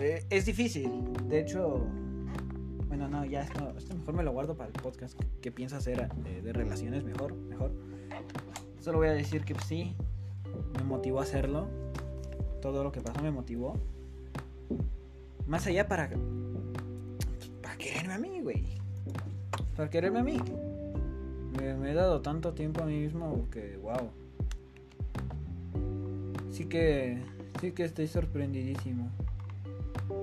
eh, 0.00 0.24
es 0.30 0.46
difícil. 0.46 0.90
De 1.28 1.40
hecho, 1.40 1.86
bueno, 2.88 3.08
no, 3.08 3.24
ya 3.24 3.42
esto, 3.42 3.74
esto, 3.76 3.94
mejor 3.94 4.14
me 4.14 4.22
lo 4.22 4.32
guardo 4.32 4.56
para 4.56 4.68
el 4.68 4.80
podcast 4.80 5.18
que, 5.40 5.52
piensa 5.52 5.76
hacer 5.76 6.08
de, 6.14 6.42
de, 6.42 6.52
relaciones. 6.52 7.04
Mejor, 7.04 7.34
mejor. 7.34 7.72
Solo 8.86 8.98
voy 8.98 9.08
a 9.08 9.14
decir 9.14 9.44
que 9.44 9.56
sí, 9.66 9.96
me 10.78 10.84
motivó 10.84 11.18
a 11.18 11.24
hacerlo 11.24 11.66
todo 12.62 12.84
lo 12.84 12.92
que 12.92 13.00
pasó 13.00 13.20
me 13.20 13.32
motivó. 13.32 13.74
Más 15.48 15.66
allá 15.66 15.88
para. 15.88 16.08
Para 17.60 17.76
quererme 17.76 18.14
a 18.14 18.18
mí, 18.18 18.40
güey. 18.42 18.64
Para 19.76 19.90
quererme 19.90 20.20
a 20.20 20.22
mí. 20.22 20.38
Me, 21.58 21.90
he 21.90 21.94
dado 21.94 22.22
tanto 22.22 22.54
tiempo 22.54 22.84
a 22.84 22.86
mí 22.86 23.00
mismo 23.00 23.48
que, 23.50 23.76
wow. 23.78 24.08
Sí 26.52 26.66
que. 26.66 27.20
Sí 27.60 27.72
que 27.72 27.82
estoy 27.82 28.06
sorprendidísimo. 28.06 29.10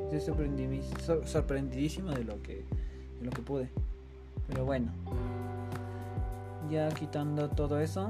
Estoy 0.10 0.22
sorprendidísimo 1.25 2.12
de 2.12 2.24
lo 2.24 2.41
que. 2.41 2.63
De 3.20 3.25
lo 3.25 3.32
que 3.32 3.41
pude. 3.41 3.67
Pero 4.48 4.63
bueno. 4.63 4.93
Ya 6.72 6.88
quitando 6.91 7.50
todo 7.50 7.82
eso. 7.82 8.10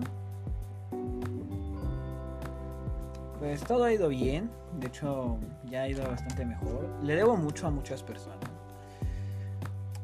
Pues 3.43 3.62
todo 3.65 3.83
ha 3.83 3.91
ido 3.91 4.07
bien, 4.07 4.50
de 4.79 4.88
hecho 4.88 5.38
ya 5.65 5.81
ha 5.81 5.89
ido 5.89 6.07
bastante 6.07 6.45
mejor. 6.45 6.88
Le 7.03 7.13
debo 7.13 7.35
mucho 7.35 7.67
a 7.67 7.71
muchas 7.71 8.01
personas. 8.01 8.39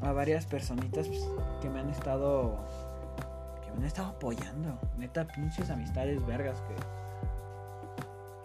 A 0.02 0.12
varias 0.12 0.46
personitas 0.46 1.08
pues, 1.08 1.26
que 1.62 1.70
me 1.70 1.80
han 1.80 1.90
estado 1.90 2.58
que 3.64 3.72
me 3.72 3.78
han 3.78 3.86
estado 3.86 4.10
apoyando. 4.10 4.78
Neta 4.98 5.26
pinches 5.26 5.70
amistades 5.70 6.24
vergas 6.26 6.62
que 6.64 6.76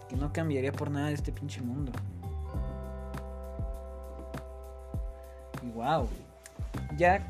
que 0.07 0.15
no 0.15 0.31
cambiaría 0.31 0.71
por 0.71 0.89
nada 0.89 1.07
de 1.07 1.15
este 1.15 1.33
pinche 1.33 1.59
mundo. 1.61 1.91
Y 5.61 5.71
wow. 5.71 6.07
Ya 6.95 7.21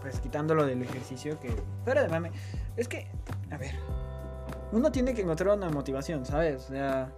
pues 0.00 0.20
quitándolo 0.20 0.66
del 0.66 0.82
ejercicio 0.82 1.40
que 1.40 1.52
fuera 1.82 2.04
de 2.04 2.08
mame, 2.08 2.30
es 2.76 2.86
que 2.86 3.08
uno 4.72 4.92
tiene 4.92 5.14
que 5.14 5.22
encontrar 5.22 5.56
una 5.56 5.70
motivación, 5.70 6.24
¿sabes? 6.24 6.64
O 6.64 6.68
sea, 6.68 7.12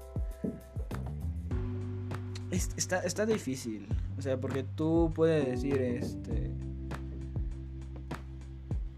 está, 2.51 3.01
está 3.01 3.27
difícil. 3.27 3.89
O 4.19 4.23
sea, 4.23 4.39
porque 4.39 4.63
tú 4.63 5.13
puedes 5.15 5.47
decir, 5.47 5.81
este, 5.81 6.51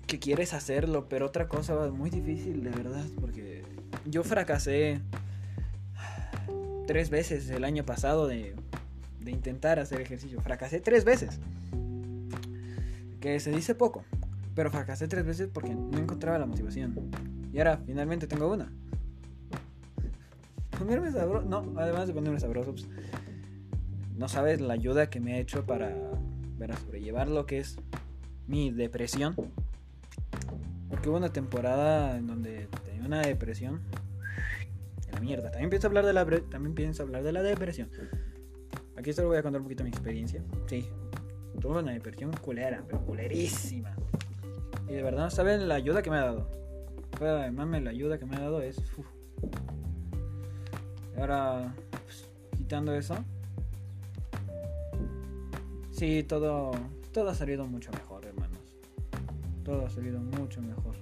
que 0.06 0.18
quieres 0.18 0.54
hacerlo, 0.54 1.08
pero 1.08 1.26
otra 1.26 1.49
cosa 1.49 1.87
es 1.87 1.92
muy 1.92 2.11
difícil, 2.11 2.62
de 2.62 2.70
verdad, 2.70 3.04
porque 3.20 3.64
yo 4.04 4.23
fracasé 4.23 5.00
tres 6.87 7.11
veces 7.11 7.49
el 7.50 7.64
año 7.64 7.84
pasado 7.84 8.26
de, 8.26 8.54
de 9.20 9.30
intentar 9.30 9.78
hacer 9.78 10.00
ejercicio. 10.00 10.40
Fracasé 10.40 10.80
tres 10.80 11.04
veces. 11.04 11.40
Que 13.20 13.40
se 13.40 13.50
dice 13.50 13.75
poco, 13.75 14.04
pero 14.54 14.70
fracasé 14.70 15.08
tres 15.08 15.25
veces 15.25 15.49
porque 15.52 15.75
no 15.75 15.99
encontraba 15.99 16.38
la 16.38 16.46
motivación. 16.46 17.11
Y 17.54 17.58
ahora 17.58 17.78
finalmente 17.87 18.26
tengo 18.26 18.52
una. 18.52 18.73
Ponerme 20.76 21.12
sabroso. 21.12 21.46
No, 21.46 21.73
además 21.76 22.08
de 22.08 22.12
ponerme 22.12 22.40
sabroso, 22.40 22.73
pues, 22.73 22.88
no 24.16 24.28
sabes 24.28 24.61
la 24.61 24.75
ayuda 24.75 25.08
que 25.08 25.20
me 25.20 25.34
ha 25.34 25.38
hecho 25.38 25.64
para 25.64 25.94
sobrellevar 26.82 27.28
lo 27.28 27.46
que 27.46 27.61
es 27.61 27.76
mi 28.49 28.73
depresión. 28.73 29.37
Porque 30.90 31.08
hubo 31.08 31.16
una 31.16 31.32
temporada 31.32 32.16
en 32.16 32.26
donde 32.26 32.66
tenía 32.84 33.06
una 33.06 33.20
depresión. 33.20 33.82
En 35.06 35.12
la 35.12 35.20
mierda. 35.20 35.52
También 35.52 35.70
pienso 35.70 35.87
hablar 35.87 36.06
de 36.06 36.12
la 36.12 36.26
también 36.50 36.75
pienso 36.75 37.04
hablar 37.04 37.23
de 37.23 37.30
la 37.30 37.42
depresión. 37.44 37.88
Aquí 38.96 39.12
solo 39.12 39.28
voy 39.28 39.37
a 39.37 39.44
contar 39.44 39.61
un 39.61 39.66
poquito 39.66 39.84
mi 39.84 39.90
experiencia. 39.90 40.42
Sí. 40.66 40.88
Tuve 41.61 41.78
una 41.78 41.92
depresión 41.92 42.32
culera, 42.32 42.82
pero 42.84 43.00
culerísima. 43.06 43.94
Y 44.88 44.92
de 44.94 45.02
verdad, 45.04 45.30
¿saben 45.30 45.68
la 45.68 45.76
ayuda 45.76 46.02
que 46.02 46.11
me 46.11 46.16
ha 46.16 46.25
dado? 46.25 46.63
Fuera 47.16 47.49
de 47.49 47.80
la 47.80 47.90
ayuda 47.90 48.18
que 48.18 48.26
me 48.26 48.37
ha 48.37 48.40
dado 48.40 48.61
es. 48.61 48.76
Ahora, 51.16 51.75
pues, 52.04 52.28
quitando 52.56 52.92
eso. 52.94 53.16
Sí, 55.92 56.25
todo, 56.25 56.73
todo 57.12 57.30
ha 57.30 57.35
salido 57.35 57.66
mucho 57.66 57.92
mejor, 57.92 58.25
hermanos. 58.25 58.59
Todo 59.64 59.87
ha 59.87 59.90
salido 59.90 60.18
mucho 60.18 60.61
mejor. 60.61 60.97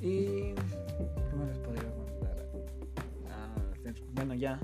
Y. 0.00 0.54
¿Cómo 1.30 1.46
les 1.46 1.58
podría 1.58 1.90
contar? 1.92 2.36
Ah, 3.30 3.54
bueno, 4.14 4.34
ya. 4.34 4.58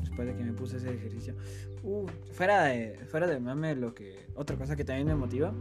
Después 0.00 0.28
de 0.28 0.34
que 0.34 0.44
me 0.44 0.52
puse 0.54 0.78
ese 0.78 0.94
ejercicio. 0.94 1.34
Uh, 1.82 2.06
fuera 2.32 2.64
de, 2.64 2.98
fuera 3.10 3.26
de 3.26 3.38
mame, 3.38 3.76
lo 3.76 3.94
que. 3.94 4.26
Otra 4.34 4.56
cosa 4.56 4.76
que 4.76 4.84
también 4.84 5.06
me 5.06 5.14
motiva 5.14 5.52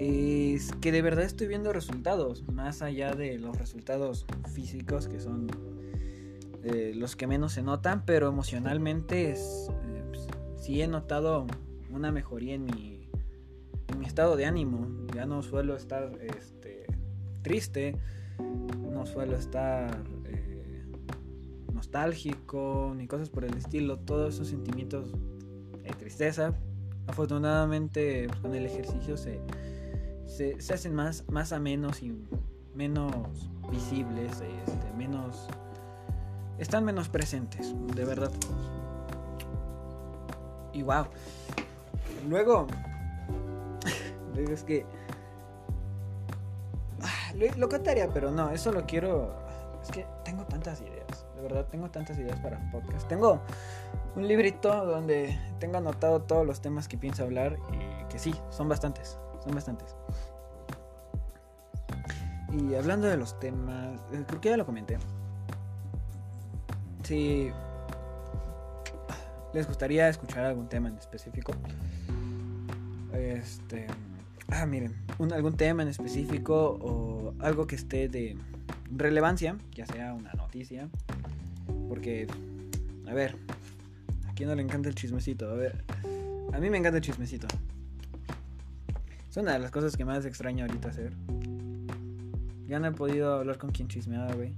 es 0.00 0.72
que 0.80 0.92
de 0.92 1.02
verdad 1.02 1.26
estoy 1.26 1.46
viendo 1.46 1.74
resultados, 1.74 2.42
más 2.50 2.80
allá 2.80 3.14
de 3.14 3.38
los 3.38 3.58
resultados 3.58 4.24
físicos 4.54 5.08
que 5.08 5.20
son 5.20 5.46
eh, 6.62 6.92
los 6.96 7.16
que 7.16 7.26
menos 7.26 7.52
se 7.52 7.62
notan, 7.62 8.06
pero 8.06 8.26
emocionalmente 8.26 9.30
es, 9.30 9.70
eh, 9.88 10.02
pues, 10.08 10.26
sí 10.56 10.80
he 10.80 10.88
notado 10.88 11.46
una 11.90 12.12
mejoría 12.12 12.54
en 12.54 12.64
mi, 12.64 13.10
en 13.88 13.98
mi 13.98 14.06
estado 14.06 14.36
de 14.36 14.46
ánimo. 14.46 14.88
Ya 15.14 15.26
no 15.26 15.42
suelo 15.42 15.76
estar 15.76 16.10
este, 16.22 16.86
triste, 17.42 17.94
no 18.90 19.04
suelo 19.04 19.36
estar 19.36 20.02
eh, 20.24 20.82
nostálgico, 21.74 22.94
ni 22.96 23.06
cosas 23.06 23.28
por 23.28 23.44
el 23.44 23.54
estilo. 23.54 23.98
Todos 23.98 24.36
esos 24.36 24.48
sentimientos 24.48 25.12
de 25.82 25.90
tristeza, 25.90 26.54
afortunadamente 27.06 28.28
pues, 28.28 28.40
con 28.40 28.54
el 28.54 28.64
ejercicio 28.64 29.18
se 29.18 29.42
se, 30.30 30.56
hacen 30.72 30.94
más, 30.94 31.24
más 31.28 31.52
amenos 31.52 32.02
y 32.02 32.16
menos 32.74 33.50
visibles, 33.70 34.32
este, 34.40 34.92
menos... 34.96 35.48
Están 36.58 36.84
menos 36.84 37.08
presentes, 37.08 37.74
de 37.94 38.04
verdad. 38.04 38.30
Y 40.72 40.82
wow. 40.82 41.06
Luego... 42.28 42.66
Luego 44.34 44.52
es 44.52 44.62
que... 44.62 44.86
Ah, 47.02 47.32
lo, 47.34 47.46
lo 47.56 47.68
contaría, 47.68 48.08
pero 48.08 48.30
no, 48.30 48.50
eso 48.50 48.72
lo 48.72 48.86
quiero... 48.86 49.34
Es 49.82 49.90
que 49.90 50.06
tengo 50.24 50.44
tantas 50.44 50.82
ideas, 50.82 51.26
de 51.36 51.42
verdad, 51.42 51.66
tengo 51.70 51.90
tantas 51.90 52.18
ideas 52.18 52.38
para 52.40 52.70
podcast. 52.70 53.08
Tengo 53.08 53.40
un 54.14 54.28
librito 54.28 54.84
donde 54.84 55.38
tengo 55.58 55.78
anotado 55.78 56.20
todos 56.22 56.46
los 56.46 56.60
temas 56.60 56.86
que 56.86 56.98
pienso 56.98 57.22
hablar 57.22 57.56
y 57.72 58.04
que 58.08 58.18
sí, 58.18 58.34
son 58.50 58.68
bastantes, 58.68 59.18
son 59.42 59.54
bastantes. 59.54 59.94
Y 62.52 62.74
hablando 62.74 63.06
de 63.06 63.16
los 63.16 63.38
temas, 63.38 64.00
eh, 64.12 64.24
creo 64.26 64.40
que 64.40 64.48
ya 64.50 64.56
lo 64.56 64.66
comenté. 64.66 64.98
Si 67.04 67.50
les 69.52 69.66
gustaría 69.66 70.08
escuchar 70.08 70.44
algún 70.44 70.68
tema 70.68 70.88
en 70.88 70.96
específico, 70.96 71.52
este, 73.12 73.86
ah, 74.48 74.66
miren, 74.66 74.94
algún 75.32 75.56
tema 75.56 75.82
en 75.82 75.88
específico 75.88 76.78
o 76.80 77.34
algo 77.40 77.66
que 77.66 77.76
esté 77.76 78.08
de 78.08 78.36
relevancia, 78.90 79.56
ya 79.74 79.86
sea 79.86 80.14
una 80.14 80.32
noticia, 80.32 80.88
porque, 81.88 82.26
a 83.08 83.14
ver, 83.14 83.36
a 84.28 84.34
quién 84.34 84.48
no 84.48 84.54
le 84.54 84.62
encanta 84.62 84.88
el 84.88 84.94
chismecito, 84.94 85.48
a 85.48 85.54
ver, 85.54 85.84
a 86.52 86.58
mí 86.58 86.70
me 86.70 86.78
encanta 86.78 86.98
el 86.98 87.04
chismecito. 87.04 87.46
Es 89.30 89.36
una 89.36 89.52
de 89.52 89.60
las 89.60 89.70
cosas 89.70 89.96
que 89.96 90.04
más 90.04 90.26
extraño 90.26 90.64
ahorita 90.64 90.88
hacer. 90.88 91.12
Ya 92.66 92.80
no 92.80 92.88
he 92.88 92.92
podido 92.92 93.34
hablar 93.34 93.58
con 93.58 93.70
quien 93.70 93.86
chismeaba, 93.86 94.32
güey. 94.32 94.56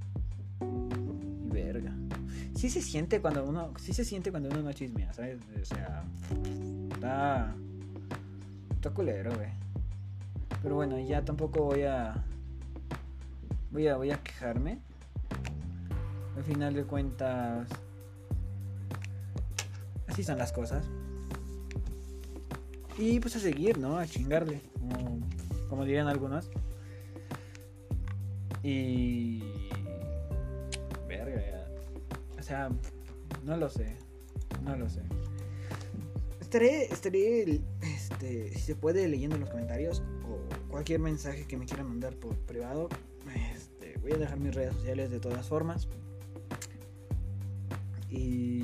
Y 0.62 1.48
verga. 1.50 1.92
Sí 2.54 2.70
se 2.70 2.80
siente 2.80 3.20
cuando 3.20 3.44
uno. 3.44 3.74
Sí 3.76 3.92
se 3.92 4.02
siente 4.02 4.30
cuando 4.30 4.48
uno 4.48 4.62
no 4.62 4.72
chismea, 4.72 5.12
¿sabes? 5.12 5.40
O 5.60 5.64
sea. 5.66 6.04
Está. 6.90 7.54
Está 8.74 8.90
culero, 8.90 9.34
güey. 9.34 9.50
Pero 10.62 10.76
bueno, 10.76 10.98
ya 10.98 11.22
tampoco 11.22 11.64
voy 11.64 11.82
a. 11.82 12.24
Voy 13.72 13.88
a, 13.88 13.96
voy 13.98 14.10
a 14.10 14.22
quejarme. 14.22 14.78
Al 16.34 16.44
final 16.44 16.72
de 16.72 16.84
cuentas. 16.84 17.68
Así 20.06 20.24
son 20.24 20.38
las 20.38 20.50
cosas. 20.50 20.86
Y 22.98 23.20
pues 23.20 23.36
a 23.36 23.40
seguir, 23.40 23.78
¿no? 23.78 23.98
A 23.98 24.06
chingarle. 24.06 24.60
Como, 25.68 25.84
dirían 25.84 26.08
algunos. 26.08 26.50
Y. 28.62 29.42
Verga, 31.08 31.40
ya. 31.40 31.66
O 32.38 32.42
sea, 32.42 32.70
no 33.44 33.56
lo 33.56 33.68
sé. 33.68 33.96
No 34.62 34.76
lo 34.76 34.88
sé. 34.88 35.02
Estaré, 36.40 36.84
estaré, 36.84 37.60
este, 37.80 38.52
si 38.52 38.60
se 38.60 38.76
puede, 38.76 39.08
leyendo 39.08 39.36
en 39.36 39.40
los 39.40 39.50
comentarios 39.50 40.02
o 40.28 40.70
cualquier 40.70 41.00
mensaje 41.00 41.46
que 41.46 41.56
me 41.56 41.64
quieran 41.64 41.88
mandar 41.88 42.14
por 42.16 42.36
privado. 42.40 42.88
Este, 43.54 43.98
voy 44.00 44.12
a 44.12 44.16
dejar 44.18 44.38
mis 44.38 44.54
redes 44.54 44.74
sociales 44.74 45.10
de 45.10 45.18
todas 45.18 45.48
formas. 45.48 45.88
Y 48.10 48.60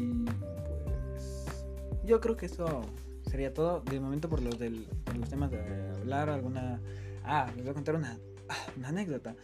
pues 1.16 1.46
yo 2.04 2.20
creo 2.20 2.36
que 2.36 2.46
eso 2.46 2.82
sería 3.28 3.52
todo 3.52 3.80
de 3.80 4.00
momento 4.00 4.28
por 4.28 4.42
los, 4.42 4.58
del, 4.58 4.86
por 5.04 5.16
los 5.16 5.28
temas 5.28 5.50
de 5.50 5.60
hablar 6.00 6.30
alguna... 6.30 6.80
Ah, 7.24 7.46
les 7.54 7.64
voy 7.64 7.70
a 7.70 7.74
contar 7.74 7.94
una, 7.94 8.18
una 8.76 8.88
anécdota. 8.88 9.34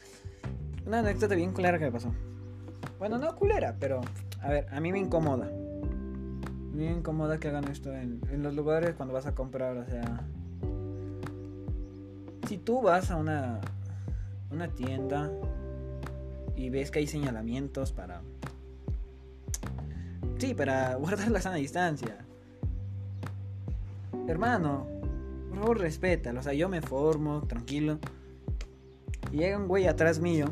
Una 0.87 1.01
anécdota 1.01 1.35
bien 1.35 1.53
culera 1.53 1.79
que 1.79 1.87
me 1.87 1.93
pasó. 1.93 2.13
Bueno, 2.99 3.19
no 3.19 3.35
culera, 3.37 3.77
pero 3.79 4.01
a 4.41 4.49
ver, 4.49 4.67
a 4.71 4.81
mí 4.81 4.93
me 4.93 4.99
incomoda. 4.99 5.51
Me 6.73 6.91
incomoda 6.91 7.39
que 7.39 7.49
hagan 7.49 7.65
esto 7.69 7.93
en, 7.93 8.21
los 8.43 8.55
lugares 8.55 8.95
cuando 8.95 9.15
vas 9.15 9.27
a 9.27 9.35
comprar, 9.35 9.77
o 9.77 9.87
sea. 9.87 10.27
Si 12.49 12.59
tú 12.59 12.83
vas 12.83 13.11
a 13.11 13.17
una, 13.17 13.61
una 14.51 14.69
tienda 14.69 15.31
y 16.57 16.69
ves 16.71 16.91
que 16.91 16.99
hay 16.99 17.07
señalamientos 17.07 17.93
para. 17.93 18.23
Sí, 20.39 20.55
para 20.55 20.95
guardar 20.97 21.31
la 21.31 21.41
sana 21.41 21.57
distancia. 21.57 22.24
Hermano, 24.27 24.87
por 25.49 25.59
favor 25.59 25.79
respétalo. 25.79 26.41
O 26.41 26.43
sea, 26.43 26.53
yo 26.53 26.69
me 26.69 26.81
formo, 26.81 27.43
tranquilo. 27.47 27.99
Y 29.31 29.39
llega 29.39 29.59
un 29.59 29.69
güey 29.69 29.87
atrás 29.87 30.21
mío 30.21 30.47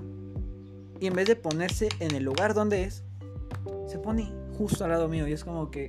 y 1.02 1.08
en 1.08 1.14
vez 1.14 1.26
de 1.26 1.34
ponerse 1.34 1.88
en 1.98 2.14
el 2.14 2.22
lugar 2.22 2.54
donde 2.54 2.84
es, 2.84 3.02
se 3.88 3.98
pone 3.98 4.32
justo 4.56 4.84
al 4.84 4.90
lado 4.90 5.08
mío. 5.08 5.26
Y 5.26 5.32
es 5.32 5.42
como 5.42 5.68
que. 5.68 5.88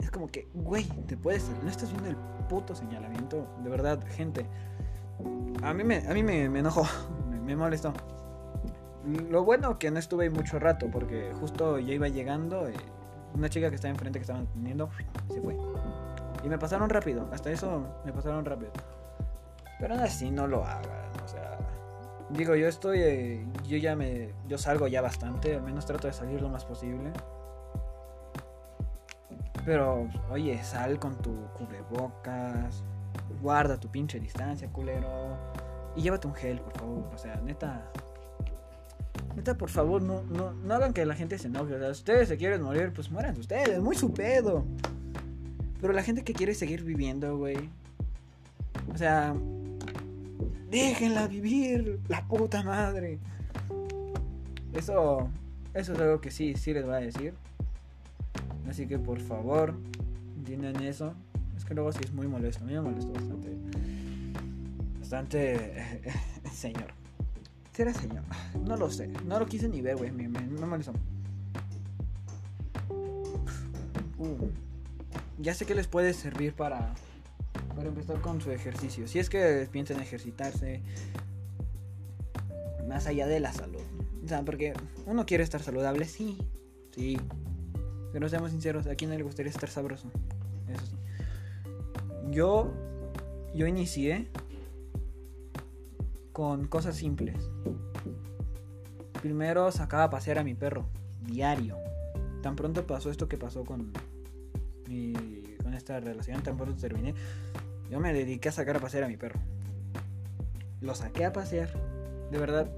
Es 0.00 0.10
como 0.10 0.26
que, 0.26 0.48
güey, 0.52 0.84
te 1.06 1.16
puedes. 1.16 1.48
No 1.62 1.70
estás 1.70 1.92
viendo 1.92 2.10
el 2.10 2.16
puto 2.48 2.74
señalamiento. 2.74 3.46
De 3.62 3.70
verdad, 3.70 4.04
gente. 4.08 4.46
A 5.62 5.72
mí 5.72 5.84
me, 5.84 5.98
a 5.98 6.12
mí 6.12 6.24
me, 6.24 6.46
enojó. 6.46 6.86
Me, 7.44 7.54
molestó. 7.54 7.92
Lo 9.30 9.44
bueno 9.44 9.78
que 9.78 9.92
no 9.92 10.00
estuve 10.00 10.28
mucho 10.28 10.58
rato. 10.58 10.88
Porque 10.90 11.32
justo 11.38 11.78
yo 11.78 11.92
iba 11.92 12.08
llegando. 12.08 12.68
Y 12.68 12.74
una 13.36 13.48
chica 13.48 13.68
que 13.68 13.76
estaba 13.76 13.90
enfrente 13.90 14.18
que 14.18 14.22
estaba 14.22 14.40
atendiendo. 14.40 14.90
Se 15.32 15.40
fue. 15.40 15.56
Y 16.44 16.48
me 16.48 16.58
pasaron 16.58 16.88
rápido. 16.88 17.28
Hasta 17.32 17.50
eso 17.50 17.86
me 18.04 18.12
pasaron 18.12 18.44
rápido. 18.44 18.72
Pero 19.78 19.94
aún 19.94 20.02
así 20.02 20.30
no 20.30 20.46
lo 20.46 20.64
hagan. 20.64 21.10
O 21.24 21.28
sea 21.28 21.56
Digo, 22.30 22.56
yo 22.56 22.66
estoy, 22.66 23.00
eh, 23.00 23.46
yo 23.68 23.76
ya 23.76 23.94
me, 23.94 24.32
yo 24.48 24.58
salgo 24.58 24.88
ya 24.88 25.00
bastante, 25.00 25.54
al 25.54 25.62
menos 25.62 25.86
trato 25.86 26.08
de 26.08 26.12
salir 26.12 26.42
lo 26.42 26.48
más 26.48 26.64
posible. 26.64 27.12
Pero, 29.64 30.08
oye, 30.30 30.62
sal 30.64 30.98
con 30.98 31.16
tu 31.16 31.46
cubrebocas, 31.52 32.82
guarda 33.40 33.78
tu 33.78 33.88
pinche 33.88 34.18
distancia, 34.18 34.68
culero. 34.72 35.36
Y 35.94 36.02
llévate 36.02 36.26
un 36.26 36.34
gel, 36.34 36.60
por 36.60 36.72
favor. 36.72 37.04
O 37.14 37.18
sea, 37.18 37.36
neta. 37.36 37.90
Neta, 39.36 39.56
por 39.56 39.68
favor, 39.68 40.02
no, 40.02 40.22
no, 40.22 40.52
no 40.52 40.74
hagan 40.74 40.92
que 40.92 41.04
la 41.04 41.14
gente 41.14 41.38
se 41.38 41.48
enoje. 41.48 41.74
O 41.74 41.78
sea, 41.78 41.90
ustedes 41.90 42.28
se 42.28 42.36
quieren 42.36 42.62
morir, 42.62 42.92
pues 42.94 43.10
mueran 43.10 43.38
ustedes, 43.38 43.80
muy 43.80 43.94
su 43.94 44.12
pedo. 44.12 44.64
Pero 45.80 45.92
la 45.92 46.02
gente 46.02 46.24
que 46.24 46.32
quiere 46.32 46.54
seguir 46.54 46.82
viviendo, 46.82 47.36
güey. 47.36 47.68
O 48.92 48.96
sea, 48.96 49.34
Déjenla 50.70 51.28
vivir, 51.28 52.00
la 52.08 52.26
puta 52.26 52.62
madre. 52.62 53.18
Eso, 54.74 55.28
Eso 55.74 55.92
es 55.92 56.00
algo 56.00 56.20
que 56.20 56.30
sí, 56.30 56.54
sí 56.54 56.74
les 56.74 56.84
voy 56.84 56.94
a 56.94 56.98
decir. 56.98 57.34
Así 58.68 58.86
que 58.86 58.98
por 58.98 59.20
favor, 59.20 59.74
entiendan 60.36 60.82
eso. 60.82 61.14
Es 61.56 61.64
que 61.64 61.74
luego 61.74 61.92
sí 61.92 62.00
es 62.02 62.12
muy 62.12 62.26
molesto. 62.26 62.64
A 62.64 62.66
mí 62.66 62.72
me 62.72 62.80
molestó 62.80 63.12
bastante. 63.12 63.56
Bastante. 64.98 66.02
señor. 66.52 67.05
No 68.64 68.76
lo 68.76 68.90
sé. 68.90 69.08
No 69.26 69.38
lo 69.38 69.46
quise 69.46 69.68
ni 69.68 69.80
ver, 69.80 69.96
güey. 69.96 70.10
Me 70.10 70.28
molestó. 70.66 70.92
Uh, 74.18 74.48
ya 75.38 75.54
sé 75.54 75.66
que 75.66 75.74
les 75.74 75.86
puede 75.86 76.14
servir 76.14 76.54
para, 76.54 76.94
para 77.74 77.88
empezar 77.88 78.20
con 78.20 78.40
su 78.40 78.50
ejercicio. 78.50 79.06
Si 79.06 79.18
es 79.18 79.28
que 79.28 79.68
piensan 79.70 80.00
ejercitarse 80.00 80.82
más 82.88 83.06
allá 83.06 83.26
de 83.26 83.40
la 83.40 83.52
salud. 83.52 83.82
O 84.24 84.28
sea, 84.28 84.42
porque 84.42 84.72
uno 85.06 85.26
quiere 85.26 85.44
estar 85.44 85.62
saludable, 85.62 86.06
sí. 86.06 86.38
Sí. 86.94 87.18
Pero 88.12 88.28
seamos 88.28 88.52
sinceros, 88.52 88.86
¿a 88.86 88.94
quién 88.94 89.10
le 89.10 89.22
gustaría 89.22 89.50
estar 89.50 89.68
sabroso? 89.68 90.10
Eso 90.68 90.86
sí. 90.86 90.96
Yo, 92.30 92.72
yo 93.54 93.66
inicié 93.66 94.28
con 96.36 96.66
cosas 96.66 96.96
simples. 96.96 97.50
Primero 99.22 99.72
sacaba 99.72 100.04
a 100.04 100.10
pasear 100.10 100.38
a 100.38 100.44
mi 100.44 100.52
perro, 100.52 100.84
diario. 101.22 101.78
Tan 102.42 102.56
pronto 102.56 102.86
pasó 102.86 103.10
esto 103.10 103.26
que 103.26 103.38
pasó 103.38 103.64
con 103.64 103.90
mi, 104.86 105.14
con 105.62 105.72
esta 105.72 105.98
relación, 105.98 106.42
tan 106.42 106.58
pronto 106.58 106.78
terminé, 106.78 107.14
yo 107.90 108.00
me 108.00 108.12
dediqué 108.12 108.50
a 108.50 108.52
sacar 108.52 108.76
a 108.76 108.80
pasear 108.80 109.04
a 109.04 109.08
mi 109.08 109.16
perro. 109.16 109.40
Lo 110.82 110.94
saqué 110.94 111.24
a 111.24 111.32
pasear, 111.32 111.70
de 112.30 112.38
verdad. 112.38 112.70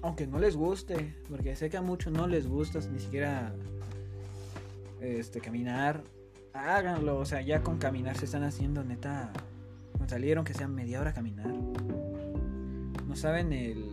Aunque 0.00 0.26
no 0.26 0.38
les 0.38 0.56
guste, 0.56 1.14
porque 1.28 1.56
sé 1.56 1.68
que 1.68 1.76
a 1.76 1.82
muchos 1.82 2.10
no 2.10 2.26
les 2.26 2.46
gusta 2.46 2.78
ni 2.90 3.00
siquiera 3.00 3.52
este 5.02 5.42
caminar. 5.42 6.02
Háganlo, 6.54 7.18
o 7.18 7.26
sea, 7.26 7.42
ya 7.42 7.62
con 7.62 7.76
caminar 7.76 8.16
se 8.16 8.24
están 8.24 8.44
haciendo 8.44 8.82
neta. 8.82 9.30
Salieron 10.06 10.42
que 10.46 10.54
sean 10.54 10.74
media 10.74 11.02
hora 11.02 11.12
caminar. 11.12 11.52
Saben 13.16 13.52
el, 13.54 13.90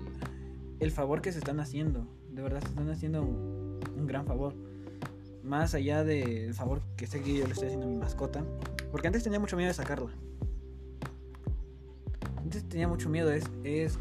el 0.80 0.92
favor 0.92 1.22
que 1.22 1.32
se 1.32 1.40
están 1.40 1.62
haciendo. 1.62 2.06
De 2.30 2.42
verdad 2.42 2.62
se 2.62 2.68
están 2.68 2.90
haciendo 2.90 3.24
un, 3.24 3.80
un 3.98 4.06
gran 4.06 4.26
favor. 4.26 4.54
Más 5.44 5.74
allá 5.74 6.04
del 6.04 6.54
favor 6.54 6.82
que 6.98 7.08
sé 7.08 7.22
que 7.22 7.38
yo 7.38 7.46
le 7.46 7.54
estoy 7.54 7.68
haciendo 7.68 7.88
a 7.88 7.90
mi 7.90 7.96
mascota. 7.96 8.44
Porque 8.92 9.08
antes 9.08 9.24
tenía 9.24 9.40
mucho 9.40 9.56
miedo 9.56 9.70
de 9.70 9.74
sacarla. 9.74 10.12
Antes 12.36 12.68
tenía 12.68 12.88
mucho 12.88 13.10
miedo. 13.10 13.32
Es, 13.32 13.46
es, 13.64 13.98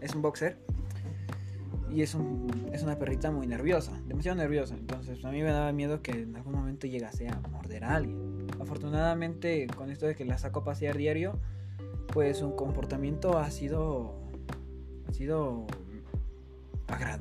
es 0.00 0.14
un 0.14 0.22
boxer. 0.22 0.56
Y 1.90 2.02
es, 2.02 2.14
un, 2.14 2.70
es 2.72 2.84
una 2.84 2.96
perrita 2.96 3.32
muy 3.32 3.48
nerviosa. 3.48 4.00
Demasiado 4.06 4.38
nerviosa. 4.38 4.76
Entonces 4.76 5.24
a 5.24 5.32
mí 5.32 5.42
me 5.42 5.50
daba 5.50 5.72
miedo 5.72 6.00
que 6.00 6.12
en 6.12 6.36
algún 6.36 6.54
momento 6.54 6.86
llegase 6.86 7.28
a 7.28 7.40
morder 7.50 7.82
a 7.82 7.96
alguien. 7.96 8.46
Afortunadamente 8.60 9.66
con 9.66 9.90
esto 9.90 10.06
de 10.06 10.14
que 10.14 10.24
la 10.24 10.38
saco 10.38 10.60
a 10.60 10.64
pasear 10.64 10.96
diario. 10.96 11.40
Pues 12.12 12.38
su 12.38 12.54
comportamiento 12.54 13.36
ha 13.36 13.50
sido... 13.50 14.29
Ha 15.10 15.12
sido... 15.12 15.66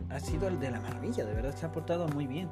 Ha 0.10 0.20
sido 0.20 0.48
el 0.48 0.60
de 0.60 0.72
la 0.72 0.80
maravilla. 0.80 1.26
De 1.26 1.34
verdad 1.34 1.56
se 1.56 1.66
ha 1.66 1.72
portado 1.72 2.08
muy 2.08 2.26
bien 2.28 2.50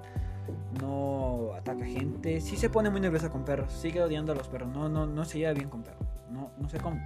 no 0.82 1.54
ataca 1.56 1.86
gente. 1.86 2.42
Sí 2.42 2.58
se 2.58 2.70
pone 2.70 2.90
muy 2.90 3.02
nerviosa 3.02 3.30
con 3.30 3.44
perros. 3.44 3.72
Sigue 3.74 4.02
odiando 4.02 4.32
a 4.32 4.36
los 4.36 4.48
perros. 4.48 4.70
No, 4.70 4.90
no, 4.90 5.06
no 5.06 5.26
se 5.26 5.40
lleva 5.40 5.54
bien 5.54 5.70
con 5.70 5.84
perros. 5.84 6.08
No, 6.30 6.52
no 6.58 6.70
sé 6.70 6.80
cómo. 6.80 7.00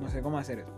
No 0.00 0.08
sé 0.08 0.22
cómo 0.22 0.38
hacer 0.38 0.60
eso. 0.60 0.72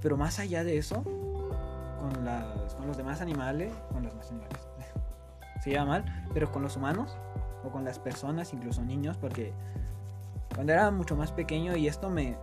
Pero 0.00 0.16
más 0.16 0.38
allá 0.38 0.64
de 0.64 0.78
eso, 0.78 1.02
con, 1.02 2.24
las, 2.24 2.74
con 2.74 2.86
los 2.86 2.96
demás 2.96 3.20
animales, 3.20 3.72
con 3.92 4.02
los 4.02 4.12
demás 4.12 4.30
animales, 4.30 4.68
se 5.62 5.70
lleva 5.70 5.84
mal, 5.84 6.26
pero 6.34 6.50
con 6.50 6.62
los 6.62 6.76
humanos 6.76 7.16
o 7.64 7.70
con 7.70 7.84
las 7.84 8.00
personas, 8.00 8.52
incluso 8.52 8.82
niños, 8.82 9.16
porque 9.16 9.52
cuando 10.54 10.72
era 10.72 10.90
mucho 10.90 11.14
más 11.14 11.30
pequeño 11.30 11.76
y 11.76 11.86
esto 11.86 12.10
me, 12.10 12.36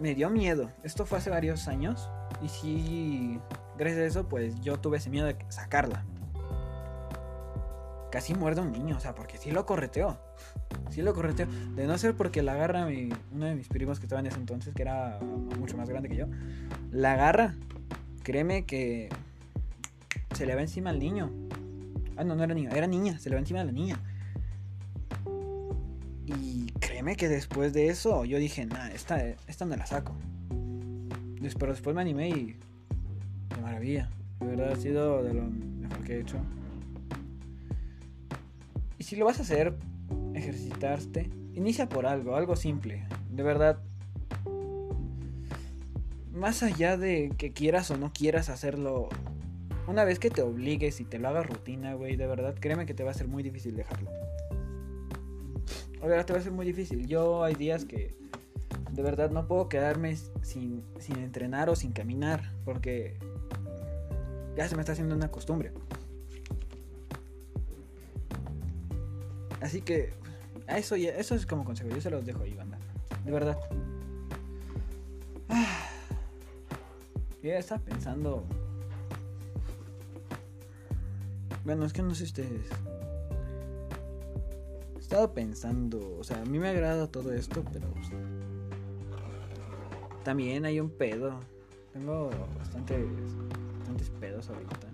me 0.00 0.14
dio 0.14 0.30
miedo. 0.30 0.70
Esto 0.82 1.06
fue 1.06 1.18
hace 1.18 1.30
varios 1.30 1.68
años 1.68 2.08
y 2.42 2.48
sí 2.48 3.40
gracias 3.78 4.02
a 4.02 4.06
eso, 4.06 4.28
pues 4.28 4.60
yo 4.60 4.78
tuve 4.78 4.98
ese 4.98 5.10
miedo 5.10 5.26
de 5.26 5.36
sacarla. 5.48 6.04
Casi 8.10 8.34
muerde 8.34 8.60
un 8.60 8.72
niño, 8.72 8.96
o 8.96 9.00
sea, 9.00 9.14
porque 9.14 9.38
sí 9.38 9.50
lo 9.50 9.64
correteó. 9.64 10.18
Sí 10.90 11.00
lo 11.00 11.14
correteó. 11.14 11.46
De 11.74 11.86
no 11.86 11.96
ser 11.96 12.14
porque 12.14 12.42
la 12.42 12.52
agarra 12.52 12.84
mi, 12.84 13.08
uno 13.32 13.46
de 13.46 13.54
mis 13.54 13.68
primos 13.68 13.98
que 13.98 14.04
estaba 14.04 14.20
en 14.20 14.26
ese 14.26 14.36
entonces, 14.36 14.74
que 14.74 14.82
era 14.82 15.18
mucho 15.58 15.78
más 15.78 15.88
grande 15.88 16.10
que 16.10 16.16
yo. 16.16 16.26
La 16.90 17.14
agarra. 17.14 17.54
Créeme 18.22 18.66
que 18.66 19.08
se 20.34 20.44
le 20.44 20.54
va 20.54 20.60
encima 20.60 20.90
al 20.90 20.98
niño. 20.98 21.30
Ah, 22.16 22.24
no, 22.24 22.34
no 22.34 22.44
era 22.44 22.54
niño, 22.54 22.70
era 22.70 22.86
niña. 22.86 23.18
Se 23.18 23.30
le 23.30 23.36
va 23.36 23.40
encima 23.40 23.62
a 23.62 23.64
la 23.64 23.72
niña. 23.72 23.98
Créeme 27.02 27.16
que 27.16 27.28
después 27.28 27.72
de 27.72 27.88
eso 27.88 28.24
yo 28.24 28.38
dije, 28.38 28.64
nah, 28.64 28.86
esta, 28.90 29.26
esta 29.48 29.64
me 29.64 29.76
la 29.76 29.86
saco. 29.86 30.14
Pero 31.58 31.72
después 31.72 31.96
me 31.96 32.00
animé 32.00 32.28
y 32.28 32.56
de 33.48 33.60
maravilla. 33.60 34.08
De 34.38 34.46
verdad 34.46 34.70
ha 34.70 34.76
sido 34.76 35.24
de 35.24 35.34
lo 35.34 35.42
mejor 35.42 36.04
que 36.04 36.12
he 36.12 36.20
hecho. 36.20 36.36
Y 38.98 39.02
si 39.02 39.16
lo 39.16 39.24
vas 39.24 39.40
a 39.40 39.42
hacer, 39.42 39.74
ejercitarte, 40.34 41.28
inicia 41.54 41.88
por 41.88 42.06
algo, 42.06 42.36
algo 42.36 42.54
simple. 42.54 43.04
De 43.32 43.42
verdad. 43.42 43.80
Más 46.32 46.62
allá 46.62 46.96
de 46.96 47.32
que 47.36 47.52
quieras 47.52 47.90
o 47.90 47.96
no 47.96 48.12
quieras 48.12 48.48
hacerlo, 48.48 49.08
una 49.88 50.04
vez 50.04 50.20
que 50.20 50.30
te 50.30 50.42
obligues 50.42 51.00
y 51.00 51.04
te 51.04 51.18
lo 51.18 51.26
hagas 51.30 51.48
rutina, 51.48 51.94
güey, 51.94 52.14
de 52.14 52.28
verdad, 52.28 52.54
créeme 52.60 52.86
que 52.86 52.94
te 52.94 53.02
va 53.02 53.10
a 53.10 53.14
ser 53.14 53.26
muy 53.26 53.42
difícil 53.42 53.74
dejarlo. 53.74 54.08
O 56.02 56.08
sea, 56.08 56.26
te 56.26 56.32
va 56.32 56.40
a 56.40 56.42
ser 56.42 56.52
muy 56.52 56.66
difícil. 56.66 57.06
Yo 57.06 57.44
hay 57.44 57.54
días 57.54 57.84
que 57.84 58.14
de 58.90 59.02
verdad 59.02 59.30
no 59.30 59.46
puedo 59.46 59.68
quedarme 59.68 60.16
sin, 60.42 60.84
sin 60.98 61.18
entrenar 61.18 61.70
o 61.70 61.76
sin 61.76 61.92
caminar, 61.92 62.52
porque 62.64 63.16
ya 64.56 64.68
se 64.68 64.74
me 64.74 64.82
está 64.82 64.92
haciendo 64.92 65.14
una 65.14 65.30
costumbre. 65.30 65.72
Así 69.60 69.80
que 69.80 70.12
eso, 70.66 70.96
eso 70.96 71.34
es 71.34 71.46
como 71.46 71.64
consejo. 71.64 71.88
Yo 71.90 72.00
se 72.00 72.10
los 72.10 72.26
dejo 72.26 72.42
ahí, 72.42 72.54
banda. 72.54 72.78
De 73.24 73.30
verdad. 73.30 73.58
Ah, 75.48 75.88
yo 77.42 77.50
ya 77.50 77.58
estaba 77.58 77.80
pensando. 77.80 78.44
Bueno, 81.64 81.84
es 81.84 81.92
que 81.92 82.02
no 82.02 82.14
sé 82.14 82.24
ustedes. 82.24 82.66
He 85.12 85.14
estado 85.14 85.34
pensando. 85.34 86.16
O 86.18 86.24
sea, 86.24 86.40
a 86.40 86.44
mí 86.46 86.58
me 86.58 86.68
agrada 86.68 87.06
todo 87.06 87.34
esto, 87.34 87.62
pero. 87.70 87.86
Pues, 87.90 88.08
también 90.24 90.64
hay 90.64 90.80
un 90.80 90.88
pedo. 90.88 91.38
Tengo 91.92 92.30
bastante 92.56 93.06
pedos 94.18 94.48
ahorita. 94.48 94.88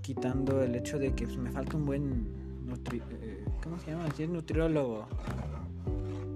Quitando 0.00 0.62
el 0.62 0.74
hecho 0.76 0.98
de 0.98 1.14
que 1.14 1.26
pues, 1.26 1.36
me 1.36 1.50
falta 1.50 1.76
un 1.76 1.84
buen 1.84 2.26
eh, 3.20 3.44
¿cómo 3.62 3.78
se 3.80 3.90
llama? 3.90 4.06
es 4.18 4.28
nutriólogo 4.30 5.06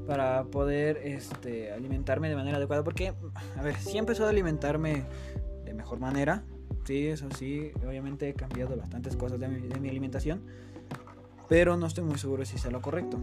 para 0.06 0.44
poder 0.44 0.98
este, 0.98 1.72
alimentarme 1.72 2.28
de 2.28 2.36
manera 2.36 2.58
adecuada. 2.58 2.84
Porque, 2.84 3.14
a 3.56 3.62
ver, 3.62 3.76
sí 3.76 3.96
he 3.96 3.98
empezado 3.98 4.26
a 4.26 4.32
alimentarme 4.32 5.04
de 5.64 5.72
mejor 5.72 5.98
manera. 5.98 6.44
Sí, 6.84 7.06
eso 7.06 7.28
sí, 7.38 7.72
obviamente 7.86 8.28
he 8.28 8.34
cambiado 8.34 8.76
bastantes 8.76 9.16
cosas 9.16 9.40
de 9.40 9.48
mi 9.48 9.88
alimentación. 9.88 10.42
Pero 11.52 11.76
no 11.76 11.84
estoy 11.84 12.02
muy 12.02 12.16
seguro 12.16 12.46
si 12.46 12.56
sea 12.56 12.70
lo 12.70 12.80
correcto. 12.80 13.18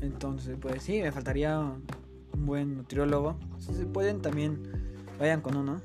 Entonces, 0.00 0.56
pues 0.60 0.82
sí, 0.82 1.00
me 1.00 1.12
faltaría 1.12 1.60
un 1.60 2.44
buen 2.44 2.76
nutriólogo. 2.76 3.36
Si 3.58 3.72
se 3.72 3.86
pueden, 3.86 4.20
también 4.20 4.60
vayan 5.16 5.42
con 5.42 5.56
uno 5.56 5.80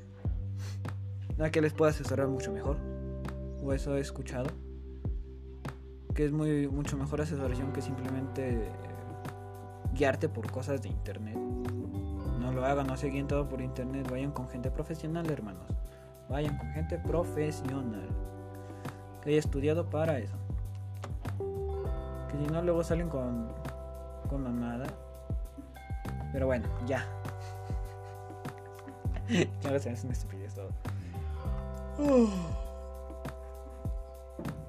nada 1.38 1.52
que 1.52 1.60
les 1.60 1.72
pueda 1.72 1.92
asesorar 1.92 2.26
mucho 2.26 2.50
mejor. 2.50 2.78
O 3.62 3.72
eso 3.74 3.96
he 3.96 4.00
escuchado. 4.00 4.48
Que 6.16 6.24
es 6.24 6.32
muy 6.32 6.66
mucho 6.66 6.96
mejor 6.96 7.20
asesoración 7.20 7.72
que 7.72 7.80
simplemente 7.80 8.68
guiarte 9.94 10.28
por 10.28 10.50
cosas 10.50 10.82
de 10.82 10.88
internet. 10.88 11.38
No 12.40 12.50
lo 12.50 12.64
hagan, 12.64 12.88
no 12.88 12.96
se 12.96 13.06
guíen 13.06 13.28
todo 13.28 13.48
por 13.48 13.60
internet. 13.60 14.10
Vayan 14.10 14.32
con 14.32 14.48
gente 14.48 14.72
profesional, 14.72 15.30
hermanos. 15.30 15.68
Vayan 16.28 16.58
con 16.58 16.68
gente 16.72 16.98
profesional. 16.98 18.08
Que 19.22 19.30
haya 19.30 19.38
estudiado 19.38 19.88
para 19.88 20.18
eso. 20.18 20.36
Que 22.30 22.38
si 22.38 22.52
no, 22.52 22.62
luego 22.62 22.82
salen 22.82 23.08
con, 23.08 23.48
con 24.28 24.42
mamada. 24.42 24.86
Pero 26.32 26.46
bueno, 26.46 26.66
ya. 26.86 27.06
claro, 29.60 29.78
se 29.78 29.90
hacen 29.90 30.10
estupidez 30.10 30.54
todo. 30.54 30.70
Oh. 31.98 32.28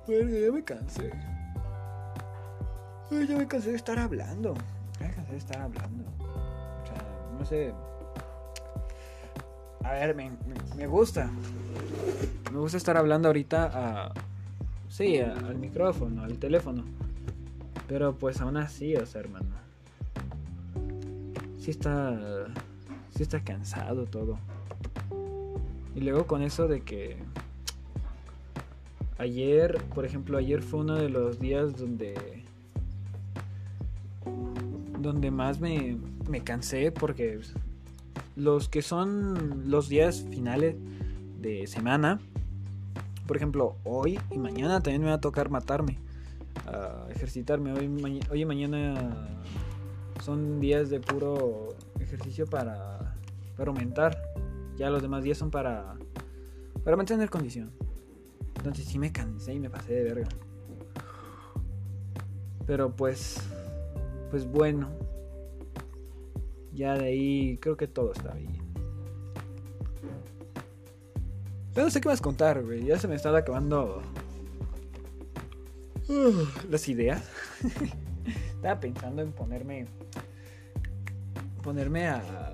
Bueno, 0.07 0.29
ya 0.29 0.49
me 0.49 0.63
cansé. 0.63 1.11
ya 3.11 3.37
me 3.37 3.45
cansé 3.45 3.71
de 3.71 3.75
estar 3.75 3.99
hablando. 3.99 4.53
Ya 4.97 5.07
me 5.07 5.13
cansé 5.13 5.31
de 5.33 5.37
estar 5.37 5.61
hablando. 5.61 6.05
O 6.21 6.87
sea, 6.87 7.03
no 7.37 7.45
sé. 7.45 7.73
a 9.83 9.91
ver, 9.91 10.15
me, 10.15 10.31
me, 10.77 10.87
gusta. 10.87 11.29
Me 12.53 12.59
gusta 12.59 12.77
estar 12.77 12.95
hablando 12.95 13.27
ahorita 13.27 13.69
a... 13.73 14.13
Sí, 14.87 15.19
al 15.19 15.57
micrófono, 15.57 16.23
al 16.23 16.39
teléfono. 16.39 16.85
Pero 17.87 18.15
pues 18.15 18.41
aún 18.41 18.57
así, 18.57 18.95
o 18.95 19.05
sea, 19.05 19.21
hermano. 19.21 19.47
Sí 21.59 21.71
está... 21.71 22.47
Sí 23.15 23.23
está 23.23 23.43
cansado 23.43 24.05
todo. 24.05 24.37
Y 25.95 26.01
luego 26.01 26.27
con 26.27 26.41
eso 26.41 26.67
de 26.67 26.81
que... 26.81 27.17
Ayer, 29.17 29.81
por 29.95 30.05
ejemplo, 30.05 30.37
ayer 30.37 30.61
fue 30.61 30.81
uno 30.81 30.95
de 30.95 31.09
los 31.09 31.39
días 31.39 31.75
donde... 31.77 32.43
Donde 34.99 35.31
más 35.31 35.59
me, 35.59 35.97
me 36.29 36.41
cansé 36.41 36.91
porque 36.91 37.39
los 38.35 38.69
que 38.69 38.81
son 38.81 39.69
los 39.69 39.89
días 39.89 40.25
finales 40.29 40.75
de 41.39 41.65
semana, 41.67 42.19
por 43.25 43.37
ejemplo, 43.37 43.75
hoy 43.83 44.19
y 44.31 44.37
mañana 44.37 44.81
también 44.81 45.01
me 45.01 45.07
va 45.07 45.15
a 45.15 45.21
tocar 45.21 45.49
matarme, 45.49 45.97
ejercitarme. 47.09 47.73
Hoy, 47.73 48.19
hoy 48.29 48.41
y 48.41 48.45
mañana 48.45 49.27
son 50.23 50.59
días 50.59 50.89
de 50.89 50.99
puro 50.99 51.75
ejercicio 51.99 52.45
para, 52.45 53.15
para 53.55 53.69
aumentar. 53.71 54.21
Ya 54.77 54.89
los 54.89 55.01
demás 55.01 55.23
días 55.23 55.37
son 55.37 55.51
para, 55.51 55.95
para 56.83 56.97
mantener 56.97 57.29
condición. 57.29 57.71
Entonces 58.55 58.85
sí 58.85 58.99
me 58.99 59.11
cansé 59.11 59.53
y 59.53 59.59
me 59.59 59.69
pasé 59.69 59.93
de 59.93 60.03
verga. 60.03 60.29
Pero 62.65 62.95
pues, 62.95 63.37
pues 64.29 64.45
bueno, 64.45 64.89
ya 66.73 66.97
de 66.97 67.05
ahí 67.05 67.57
creo 67.59 67.77
que 67.77 67.87
todo 67.87 68.11
está 68.11 68.33
bien. 68.33 68.57
Pero 71.73 71.85
no 71.85 71.91
sé 71.91 72.01
qué 72.01 72.09
más 72.09 72.21
contar. 72.21 72.63
Ya 72.83 72.97
se 72.99 73.07
me 73.07 73.15
están 73.15 73.35
acabando 73.35 74.01
uh, 76.09 76.45
las 76.69 76.87
ideas. 76.89 77.23
Estaba 78.55 78.79
pensando 78.79 79.21
en 79.21 79.31
ponerme. 79.31 79.85
Ponerme 81.63 82.07
a. 82.07 82.53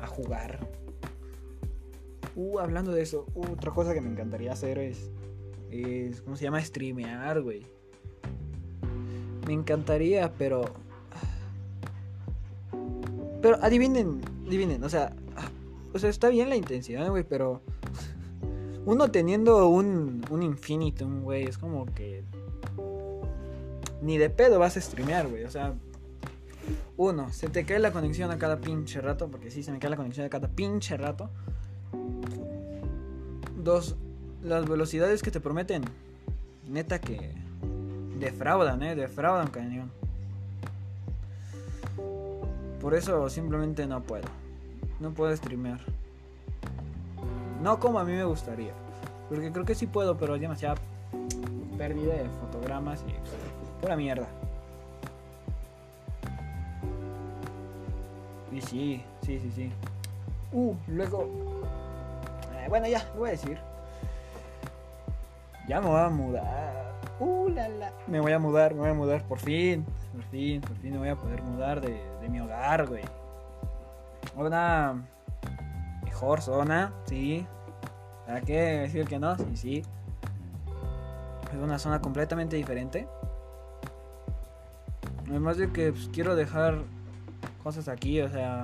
a 0.00 0.06
jugar. 0.06 0.66
Uh, 2.36 2.58
hablando 2.58 2.92
de 2.92 3.02
eso, 3.02 3.26
otra 3.34 3.70
cosa 3.70 3.94
que 3.94 4.00
me 4.00 4.10
encantaría 4.10 4.52
hacer 4.52 4.78
es. 4.78 5.10
es 5.70 6.22
¿Cómo 6.22 6.36
se 6.36 6.44
llama? 6.44 6.62
Streamear, 6.64 7.40
güey. 7.42 7.66
Me 9.46 9.52
encantaría, 9.52 10.32
pero 10.32 10.64
pero 13.44 13.62
adivinen, 13.62 14.22
adivinen, 14.46 14.82
o 14.84 14.88
sea, 14.88 15.14
o 15.92 15.98
sea, 15.98 16.08
está 16.08 16.30
bien 16.30 16.48
la 16.48 16.56
intención, 16.56 17.06
güey, 17.10 17.24
pero 17.24 17.60
uno 18.86 19.10
teniendo 19.10 19.68
un, 19.68 20.24
un 20.30 20.42
infinitum, 20.42 21.22
güey, 21.22 21.44
es 21.44 21.58
como 21.58 21.86
que 21.86 22.24
ni 24.02 24.18
de 24.18 24.30
pedo 24.30 24.58
vas 24.58 24.76
a 24.76 24.80
streamear, 24.80 25.28
güey, 25.28 25.44
o 25.44 25.50
sea, 25.50 25.74
uno, 26.96 27.32
se 27.32 27.48
te 27.48 27.64
cae 27.64 27.78
la 27.78 27.92
conexión 27.92 28.30
a 28.30 28.38
cada 28.38 28.60
pinche 28.60 29.00
rato, 29.00 29.28
porque 29.28 29.50
sí, 29.50 29.62
se 29.62 29.72
me 29.72 29.78
cae 29.78 29.90
la 29.90 29.96
conexión 29.96 30.26
a 30.26 30.30
cada 30.30 30.48
pinche 30.48 30.96
rato. 30.96 31.30
Dos, 33.56 33.96
las 34.42 34.68
velocidades 34.68 35.22
que 35.22 35.30
te 35.30 35.40
prometen, 35.40 35.82
neta 36.68 37.00
que 37.00 37.32
defraudan, 38.18 38.82
eh, 38.82 38.94
defraudan 38.94 39.48
cañón. 39.48 39.90
Por 42.80 42.94
eso 42.94 43.28
simplemente 43.30 43.86
no 43.86 44.02
puedo. 44.02 44.28
No 45.00 45.12
puedo 45.12 45.34
streamear. 45.34 45.80
No 47.64 47.80
como 47.80 47.98
a 47.98 48.04
mí 48.04 48.12
me 48.12 48.24
gustaría. 48.24 48.74
Porque 49.30 49.50
creo 49.50 49.64
que 49.64 49.74
sí 49.74 49.86
puedo, 49.86 50.18
pero 50.18 50.34
hay 50.34 50.40
demasiada 50.40 50.74
pérdida 51.78 52.12
de 52.12 52.28
fotogramas 52.28 53.02
y 53.08 53.80
pura 53.80 53.96
mierda. 53.96 54.26
Y 58.52 58.60
sí, 58.60 59.02
sí, 59.22 59.40
sí, 59.40 59.50
sí. 59.50 59.72
Uh, 60.52 60.74
luego... 60.88 61.26
Eh, 62.52 62.66
bueno, 62.68 62.86
ya, 62.86 63.02
lo 63.14 63.20
voy 63.20 63.28
a 63.30 63.32
decir. 63.32 63.58
Ya 65.66 65.80
me 65.80 65.88
voy 65.88 66.00
a 66.00 66.10
mudar. 66.10 66.92
Uh, 67.18 67.48
la, 67.48 67.66
la. 67.70 67.92
Me 68.06 68.20
voy 68.20 68.32
a 68.32 68.38
mudar, 68.38 68.74
me 68.74 68.80
voy 68.80 68.90
a 68.90 68.94
mudar 68.94 69.22
por 69.22 69.38
fin. 69.38 69.86
Por 70.12 70.22
fin, 70.24 70.60
por 70.60 70.76
fin 70.76 70.92
me 70.92 70.98
voy 70.98 71.08
a 71.08 71.16
poder 71.16 71.40
mudar 71.42 71.80
de, 71.80 72.28
mi 72.28 72.40
hogar, 72.40 72.86
güey. 72.86 73.04
Una 74.36 75.02
mejor 76.04 76.42
zona, 76.42 76.92
sí. 77.06 77.46
¿Para 78.26 78.40
qué 78.40 78.60
decir 78.60 79.06
que 79.06 79.18
no? 79.18 79.36
Sí, 79.36 79.44
sí. 79.54 79.82
Es 81.52 81.58
una 81.60 81.78
zona 81.78 82.00
completamente 82.00 82.56
diferente. 82.56 83.06
Además 85.28 85.56
de 85.56 85.70
que 85.70 85.92
pues, 85.92 86.08
quiero 86.12 86.34
dejar 86.36 86.82
cosas 87.62 87.88
aquí, 87.88 88.20
o 88.20 88.28
sea... 88.28 88.62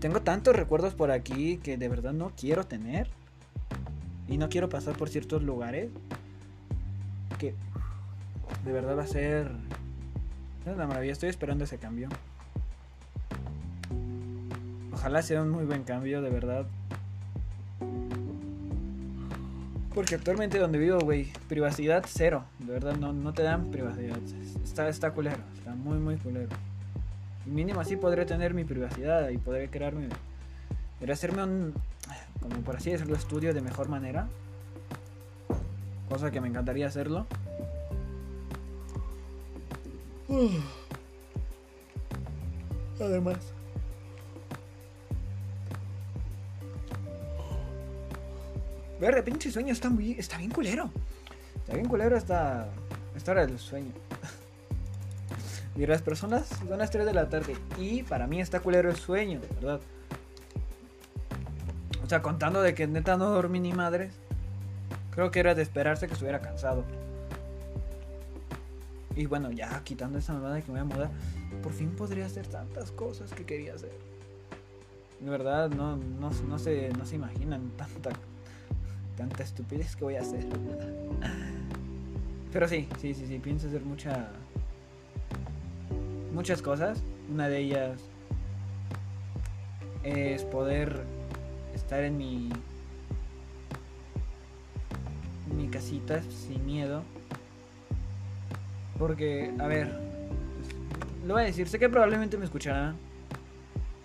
Tengo 0.00 0.20
tantos 0.20 0.56
recuerdos 0.56 0.94
por 0.94 1.10
aquí 1.10 1.58
que 1.58 1.76
de 1.76 1.88
verdad 1.88 2.12
no 2.12 2.32
quiero 2.36 2.64
tener. 2.64 3.08
Y 4.28 4.36
no 4.36 4.48
quiero 4.48 4.68
pasar 4.68 4.96
por 4.96 5.08
ciertos 5.08 5.42
lugares. 5.42 5.90
Que 7.38 7.54
de 8.64 8.72
verdad 8.72 8.96
va 8.96 9.02
a 9.02 9.06
ser. 9.06 9.50
Es 10.66 10.74
una 10.74 10.86
maravilla. 10.86 11.12
Estoy 11.12 11.28
esperando 11.28 11.64
ese 11.64 11.78
cambio. 11.78 12.08
Ojalá 14.92 15.22
sea 15.22 15.42
un 15.42 15.50
muy 15.50 15.64
buen 15.64 15.84
cambio, 15.84 16.22
de 16.22 16.30
verdad. 16.30 16.66
Porque 19.94 20.14
actualmente 20.14 20.58
donde 20.58 20.78
vivo, 20.78 20.98
güey, 21.00 21.30
privacidad 21.48 22.04
cero. 22.06 22.44
De 22.58 22.72
verdad, 22.72 22.96
no, 22.96 23.12
no 23.12 23.32
te 23.34 23.42
dan 23.42 23.70
privacidad. 23.70 24.16
Está, 24.64 24.88
está 24.88 25.12
culero. 25.12 25.42
Está 25.58 25.74
muy, 25.74 25.98
muy 25.98 26.16
culero. 26.16 26.48
Mínimo 27.44 27.80
así 27.80 27.96
podré 27.96 28.24
tener 28.24 28.54
mi 28.54 28.64
privacidad 28.64 29.28
y 29.28 29.38
podré 29.38 29.68
crearme. 29.68 30.08
Podré 30.98 31.12
hacerme 31.12 31.42
un. 31.42 31.74
Como 32.40 32.56
por 32.62 32.76
así 32.76 32.90
decirlo, 32.90 33.16
estudio 33.16 33.52
de 33.52 33.60
mejor 33.60 33.88
manera. 33.88 34.28
Cosa 36.08 36.30
que 36.30 36.40
me 36.40 36.48
encantaría 36.48 36.86
hacerlo. 36.86 37.26
Además. 43.00 43.38
Verde, 49.02 49.24
pinche 49.24 49.50
sueño 49.50 49.72
está 49.72 49.90
muy. 49.90 50.12
está 50.12 50.38
bien 50.38 50.52
culero. 50.52 50.88
Está 51.56 51.74
bien 51.74 51.88
culero 51.88 52.16
hasta. 52.16 52.68
esta 53.16 53.32
hora 53.32 53.44
del 53.44 53.58
sueño. 53.58 53.90
las 55.76 56.02
personas 56.02 56.46
son 56.46 56.78
las 56.78 56.92
3 56.92 57.06
de 57.06 57.12
la 57.12 57.28
tarde. 57.28 57.56
Y 57.78 58.04
para 58.04 58.28
mí 58.28 58.40
está 58.40 58.60
culero 58.60 58.90
el 58.90 58.94
sueño, 58.94 59.40
de 59.40 59.48
verdad. 59.48 59.80
O 62.04 62.08
sea, 62.08 62.22
contando 62.22 62.62
de 62.62 62.76
que 62.76 62.86
neta 62.86 63.16
no 63.16 63.28
dormí 63.30 63.58
ni 63.58 63.72
madres. 63.72 64.14
Creo 65.10 65.32
que 65.32 65.40
era 65.40 65.56
de 65.56 65.62
esperarse 65.62 66.06
que 66.06 66.12
estuviera 66.12 66.40
cansado. 66.40 66.84
Y 69.16 69.26
bueno, 69.26 69.50
ya 69.50 69.82
quitando 69.82 70.20
esa 70.20 70.32
mamada 70.32 70.60
que 70.60 70.70
me 70.70 70.80
voy 70.80 70.92
a 70.92 70.94
mudar, 70.94 71.10
por 71.60 71.72
fin 71.72 71.90
podría 71.90 72.26
hacer 72.26 72.46
tantas 72.46 72.92
cosas 72.92 73.32
que 73.32 73.44
quería 73.44 73.74
hacer. 73.74 73.98
De 75.18 75.28
verdad, 75.28 75.70
no, 75.70 75.96
no, 75.96 76.30
no, 76.30 76.58
se, 76.60 76.90
no 76.90 77.04
se 77.04 77.16
imaginan 77.16 77.72
tanta, 77.76 78.10
tanta 79.16 79.42
estupidez 79.42 79.96
que 79.96 80.04
voy 80.04 80.16
a 80.16 80.20
hacer. 80.20 80.44
Pero 82.52 82.68
sí, 82.68 82.88
sí, 83.00 83.14
sí, 83.14 83.26
sí, 83.26 83.38
pienso 83.38 83.68
hacer 83.68 83.82
mucha, 83.82 84.28
muchas 86.32 86.60
cosas. 86.60 87.02
Una 87.30 87.48
de 87.48 87.58
ellas 87.58 87.98
es 90.02 90.44
poder 90.44 91.02
estar 91.74 92.02
en 92.04 92.16
mi, 92.16 92.50
en 95.50 95.56
mi 95.56 95.68
casita 95.68 96.20
sin 96.22 96.66
miedo 96.66 97.02
porque, 99.02 99.52
a 99.58 99.66
ver, 99.66 99.90
lo 101.26 101.34
voy 101.34 101.42
a 101.42 101.46
decir, 101.46 101.68
sé 101.68 101.76
que 101.78 101.88
probablemente 101.88 102.38
me 102.38 102.44
escucharán, 102.44 102.96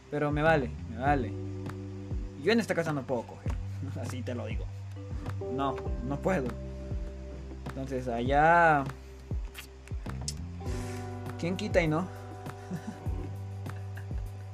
pero 0.09 0.31
me 0.31 0.41
vale, 0.41 0.71
me 0.89 0.97
vale. 0.97 1.31
Yo 2.41 2.51
en 2.51 2.59
esta 2.59 2.73
casa 2.73 2.93
no 2.93 3.03
puedo 3.03 3.21
coger, 3.21 3.51
así 4.01 4.23
te 4.23 4.33
lo 4.33 4.47
digo. 4.47 4.65
No, 5.53 5.75
no 6.07 6.17
puedo. 6.17 6.47
Entonces, 7.69 8.07
allá... 8.07 8.83
¿Quién 11.39 11.55
quita 11.55 11.81
y 11.81 11.87
no? 11.87 12.07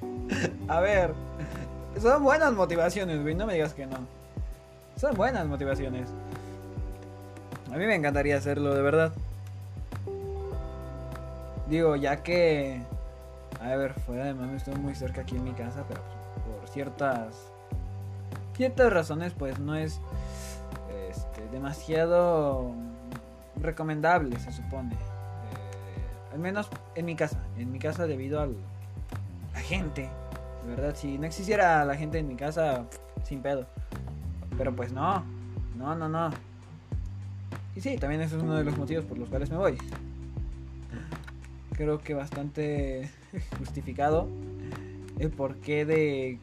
a 0.67 0.79
ver, 0.81 1.13
son 2.01 2.23
buenas 2.23 2.51
motivaciones, 2.53 3.21
güey, 3.21 3.35
no 3.35 3.45
me 3.45 3.53
digas 3.53 3.73
que 3.73 3.85
no. 3.85 3.97
Son 4.97 5.15
buenas 5.15 5.47
motivaciones. 5.47 6.09
A 7.71 7.77
mí 7.77 7.85
me 7.85 7.95
encantaría 7.95 8.37
hacerlo, 8.37 8.75
de 8.75 8.81
verdad. 8.81 9.13
Digo, 11.69 11.95
ya 11.95 12.21
que 12.21 12.81
A 13.61 13.75
ver, 13.75 13.93
fuera 13.93 14.25
de 14.25 14.33
mami, 14.33 14.57
estoy 14.57 14.75
muy 14.75 14.93
cerca 14.93 15.21
aquí 15.21 15.37
en 15.37 15.45
mi 15.45 15.53
casa, 15.53 15.83
pero 15.87 16.01
por 16.59 16.67
ciertas 16.67 17.53
ciertas 18.55 18.93
razones, 18.93 19.33
pues 19.33 19.59
no 19.59 19.75
es 19.75 19.99
demasiado 21.53 22.73
recomendable, 23.61 24.37
se 24.39 24.51
supone. 24.51 24.93
Eh, 24.93 26.33
al 26.33 26.39
menos 26.39 26.69
en 26.95 27.05
mi 27.05 27.15
casa. 27.15 27.41
En 27.57 27.71
mi 27.71 27.79
casa, 27.79 28.07
debido 28.07 28.41
a 28.41 28.47
la 28.47 29.59
gente. 29.59 30.09
De 30.65 30.75
verdad, 30.75 30.95
si 30.95 31.17
no 31.17 31.25
existiera 31.25 31.85
la 31.85 31.95
gente 31.95 32.17
en 32.17 32.27
mi 32.27 32.35
casa, 32.35 32.85
sin 33.23 33.41
pedo. 33.41 33.67
Pero 34.57 34.75
pues 34.75 34.91
no. 34.91 35.23
No, 35.77 35.95
no, 35.95 36.09
no. 36.09 36.31
Y 37.75 37.81
sí, 37.81 37.97
también 37.97 38.21
ese 38.21 38.37
es 38.37 38.43
uno 38.43 38.55
de 38.55 38.63
los 38.63 38.77
motivos 38.77 39.05
por 39.05 39.17
los 39.17 39.29
cuales 39.29 39.49
me 39.49 39.57
voy. 39.57 39.77
Creo 41.73 41.99
que 41.99 42.13
bastante 42.13 43.09
justificado 43.57 44.27
el 45.19 45.29
porqué 45.29 45.85
de 45.85 46.39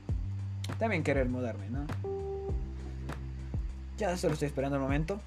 también 0.79 1.03
querer 1.03 1.29
mudarme, 1.29 1.68
¿no? 1.70 1.87
Ya 4.00 4.16
solo 4.16 4.32
estoy 4.32 4.48
esperando 4.48 4.76
el 4.78 4.82
momento. 4.82 5.20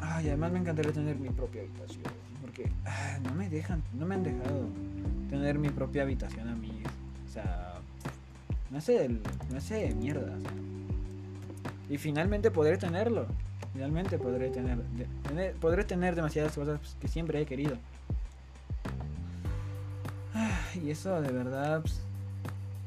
Ay, 0.00 0.28
además 0.28 0.50
me 0.50 0.60
encantaría 0.60 0.92
tener 0.92 1.14
mi 1.16 1.28
propia 1.28 1.60
habitación. 1.60 2.04
Porque 2.40 2.72
ah, 2.86 3.18
no 3.22 3.34
me 3.34 3.50
dejan, 3.50 3.82
no 3.92 4.06
me 4.06 4.14
han 4.14 4.22
dejado 4.22 4.66
tener 5.28 5.58
mi 5.58 5.68
propia 5.68 6.04
habitación 6.04 6.48
a 6.48 6.54
mí. 6.56 6.72
O 7.28 7.30
sea, 7.30 7.74
no 8.70 8.80
sé, 8.80 9.10
mierda. 9.94 10.38
Y 11.90 11.98
finalmente 11.98 12.50
podré 12.50 12.78
tenerlo. 12.78 13.26
Finalmente 13.74 14.16
podré 14.16 14.48
tener, 14.48 14.78
podré 15.60 15.84
tener 15.84 16.14
demasiadas 16.14 16.54
cosas 16.54 16.80
que 16.98 17.08
siempre 17.08 17.42
he 17.42 17.44
querido. 17.44 17.76
y 20.82 20.88
eso 20.88 21.20
de 21.20 21.30
verdad, 21.30 21.82
pues, 21.82 22.00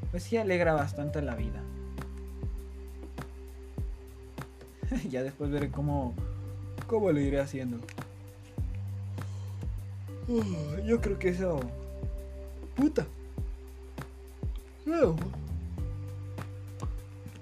pues 0.09 0.23
sí 0.23 0.37
alegra 0.37 0.73
bastante 0.73 1.21
la 1.21 1.35
vida. 1.35 1.61
ya 5.09 5.23
después 5.23 5.49
veré 5.51 5.69
cómo, 5.69 6.13
cómo 6.87 7.11
lo 7.11 7.19
iré 7.19 7.39
haciendo. 7.39 7.77
yo 10.85 11.01
creo 11.01 11.19
que 11.19 11.29
eso... 11.29 11.59
Puta. 12.75 13.05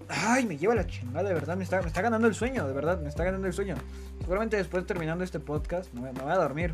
Ay, 0.09 0.45
me 0.45 0.57
lleva 0.57 0.75
la 0.75 0.87
chingada, 0.87 1.27
de 1.27 1.33
verdad. 1.33 1.55
Me 1.55 1.63
está, 1.63 1.81
me 1.81 1.87
está 1.87 2.01
ganando 2.01 2.27
el 2.27 2.33
sueño, 2.33 2.67
de 2.67 2.73
verdad. 2.73 2.99
Me 2.99 3.09
está 3.09 3.23
ganando 3.23 3.47
el 3.47 3.53
sueño. 3.53 3.75
Seguramente 4.19 4.57
después 4.57 4.85
terminando 4.85 5.23
este 5.23 5.39
podcast, 5.39 5.93
me, 5.93 6.11
voy 6.11 6.31
a 6.31 6.35
dormir. 6.35 6.73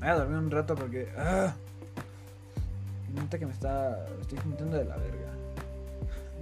Me 0.00 0.06
voy 0.06 0.08
a 0.08 0.14
dormir 0.14 0.38
un 0.38 0.50
rato 0.50 0.74
porque... 0.74 1.08
Ah, 1.16 1.54
que 3.30 3.44
me 3.44 3.52
está... 3.52 4.06
estoy 4.20 4.38
sintiendo 4.38 4.78
de 4.78 4.84
la 4.84 4.96
verga. 4.96 5.32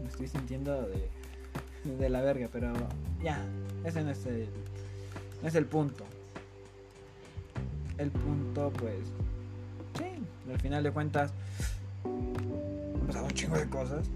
Me 0.03 0.09
estoy 0.09 0.29
sintiendo 0.29 0.83
de 0.83 1.09
de 1.99 2.09
la 2.09 2.21
verga, 2.21 2.49
pero 2.53 2.73
ya, 3.23 3.45
ese 3.85 4.03
no 4.03 4.11
es 4.11 4.27
el, 4.27 4.49
no 5.43 5.49
es 5.49 5.55
el 5.55 5.67
punto. 5.67 6.05
El 7.99 8.11
punto, 8.11 8.73
pues, 8.79 8.99
sí, 9.99 10.23
al 10.53 10.61
final 10.61 10.83
de 10.83 10.91
cuentas, 10.91 11.33
me 12.05 13.01
han 13.01 13.07
pasado 13.07 13.27
un 13.27 13.33
chingo 13.33 13.57
de 13.57 13.69
cosas. 13.69 14.07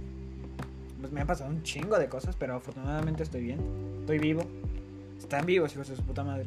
Pues 1.00 1.12
me 1.12 1.20
han 1.22 1.26
pasado 1.26 1.50
un 1.50 1.62
chingo 1.62 1.98
de 1.98 2.09
cosas, 2.09 2.37
pero 2.37 2.56
afortunadamente 2.56 3.22
estoy 3.22 3.42
bien, 3.42 3.61
estoy 4.00 4.18
vivo. 4.18 4.42
Están 5.18 5.46
vivos, 5.46 5.72
hijos 5.72 5.88
de 5.88 5.96
su 5.96 6.02
puta 6.02 6.24
madre. 6.24 6.46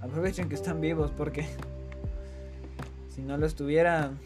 Aprovechen 0.00 0.48
que 0.48 0.54
están 0.54 0.80
vivos 0.80 1.10
porque 1.10 1.46
si 3.14 3.22
no 3.22 3.36
lo 3.36 3.46
estuvieran, 3.46 4.18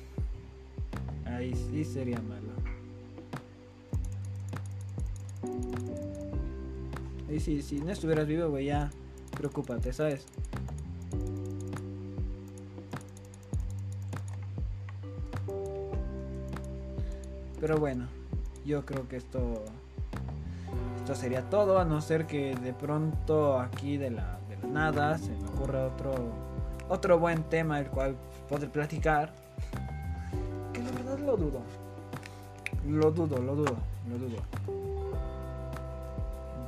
ahí 1.25 1.55
sí 1.55 1.85
sería 1.85 2.21
malo. 2.21 2.34
Y 7.35 7.40
si, 7.40 7.62
si 7.62 7.81
no 7.81 7.90
estuvieras 7.90 8.29
vivo, 8.29 8.49
güey, 8.49 8.66
ya 8.66 8.90
preocúpate, 9.37 9.92
¿sabes? 9.92 10.25
Pero 17.61 17.79
bueno, 17.79 18.07
yo 18.64 18.87
creo 18.87 19.09
que 19.09 19.16
esto 19.16 19.64
esto 20.99 21.16
sería 21.16 21.51
todo, 21.51 21.81
a 21.81 21.85
no 21.85 22.01
ser 22.01 22.29
que 22.29 22.55
de 22.55 22.73
pronto 22.73 23.59
aquí 23.59 23.97
de 23.97 24.12
la, 24.12 24.38
de 24.49 24.57
la 24.62 24.68
nada 24.68 25.18
se 25.18 25.33
me 25.33 25.49
ocurra 25.49 25.87
otro 25.87 26.14
otro 26.88 27.18
buen 27.18 27.42
tema 27.44 27.81
el 27.81 27.88
cual 27.88 28.14
poder 28.49 28.70
platicar. 28.70 29.35
Que 30.73 30.81
la 30.85 30.90
verdad 30.92 31.18
lo 31.18 31.37
dudo. 31.37 31.62
Lo 32.87 33.11
dudo, 33.11 33.38
lo 33.38 33.57
dudo, 33.57 33.77
lo 34.09 34.18
dudo. 34.18 34.74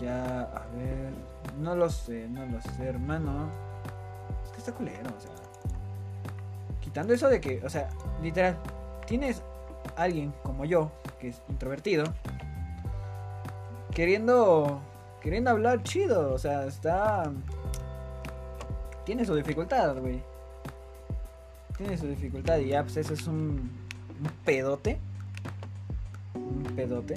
Ya, 0.01 0.43
a 0.43 0.67
ver. 0.77 1.13
No 1.59 1.75
lo 1.75 1.89
sé, 1.89 2.29
no 2.29 2.45
lo 2.47 2.61
sé, 2.61 2.85
hermano. 2.85 3.49
Es 4.45 4.51
que 4.51 4.59
está 4.59 4.73
culero, 4.73 5.11
o 5.17 5.21
sea. 5.21 5.31
Quitando 6.81 7.15
eso 7.15 7.29
de 7.29 7.41
que, 7.41 7.63
o 7.65 7.71
sea, 7.71 7.89
literal, 8.23 8.57
tienes 9.07 9.43
alguien 9.97 10.33
como 10.43 10.65
yo, 10.65 10.91
que 11.19 11.29
es 11.29 11.43
introvertido, 11.49 12.05
queriendo. 13.95 14.81
Queriendo 15.23 15.51
hablar 15.51 15.83
chido, 15.83 16.33
o 16.33 16.39
sea, 16.39 16.67
está. 16.67 17.33
Tiene 19.05 19.25
su 19.25 19.35
dificultad, 19.35 19.97
güey. 19.97 20.23
Tiene 21.77 21.99
su 21.99 22.07
dificultad 22.07 22.59
y 22.59 22.69
ya, 22.69 22.83
pues 22.83 22.97
es 22.97 23.27
un. 23.27 23.71
Un 24.19 24.31
pedote. 24.45 24.99
Un 26.35 26.63
pedote. 26.77 27.15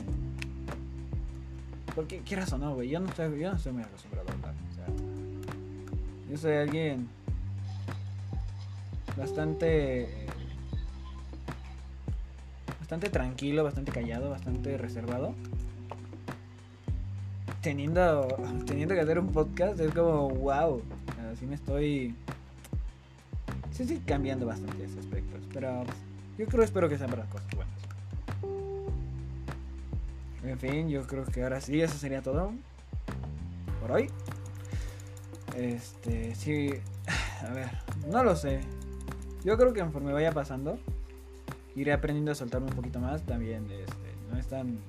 Porque 2.00 2.20
quieras 2.20 2.54
o 2.54 2.58
no, 2.58 2.76
güey, 2.76 2.88
yo 2.88 3.02
no 3.02 3.10
estoy, 3.10 3.38
yo 3.42 3.52
no 3.52 3.58
estoy 3.58 3.74
muy 3.74 3.84
acostumbrado 3.84 4.30
a 4.30 4.32
hablar. 4.32 4.54
O 4.72 4.74
sea, 4.74 4.86
yo 6.32 6.38
soy 6.38 6.54
alguien 6.54 7.10
bastante 9.18 10.08
bastante 12.80 13.10
tranquilo, 13.10 13.66
bastante 13.66 13.92
callado, 13.92 14.30
bastante 14.30 14.78
reservado. 14.78 15.36
Teniendo 17.60 18.30
teniendo 18.66 18.96
que 18.96 19.02
hacer 19.02 19.20
un 19.20 19.34
podcast 19.34 19.78
es 19.82 19.94
como 19.94 20.30
wow, 20.30 20.82
así 21.34 21.46
me 21.46 21.56
estoy 21.56 22.16
sí 23.72 23.84
estoy 23.84 23.98
cambiando 24.06 24.46
bastante 24.46 24.86
ese 24.86 25.00
aspectos, 25.00 25.42
pero 25.52 25.84
yo 26.38 26.46
creo 26.46 26.64
espero 26.64 26.88
que 26.88 26.98
sean 26.98 27.10
para 27.10 27.24
las 27.24 27.32
cosas 27.34 27.54
buenas. 27.58 27.79
En 30.44 30.58
fin, 30.58 30.90
yo 30.90 31.06
creo 31.06 31.26
que 31.26 31.44
ahora 31.44 31.60
sí, 31.60 31.82
eso 31.82 31.98
sería 31.98 32.22
todo 32.22 32.54
por 33.82 33.92
hoy. 33.92 34.10
Este, 35.56 36.36
sí, 36.36 36.72
a 37.48 37.54
ver, 37.54 37.70
no 38.08 38.24
lo 38.24 38.36
sé. 38.36 38.62
Yo 39.44 39.58
creo 39.58 39.74
que 39.74 39.82
conforme 39.82 40.14
vaya 40.14 40.32
pasando, 40.32 40.80
iré 41.76 41.94
aprendiendo 41.94 42.32
a 42.32 42.36
soltarme 42.36 42.68
un 42.68 42.76
poquito 42.76 43.00
más. 43.00 43.24
También, 43.24 43.70
este, 43.72 44.14
no 44.32 44.38
es 44.38 44.48
tan, 44.48 44.80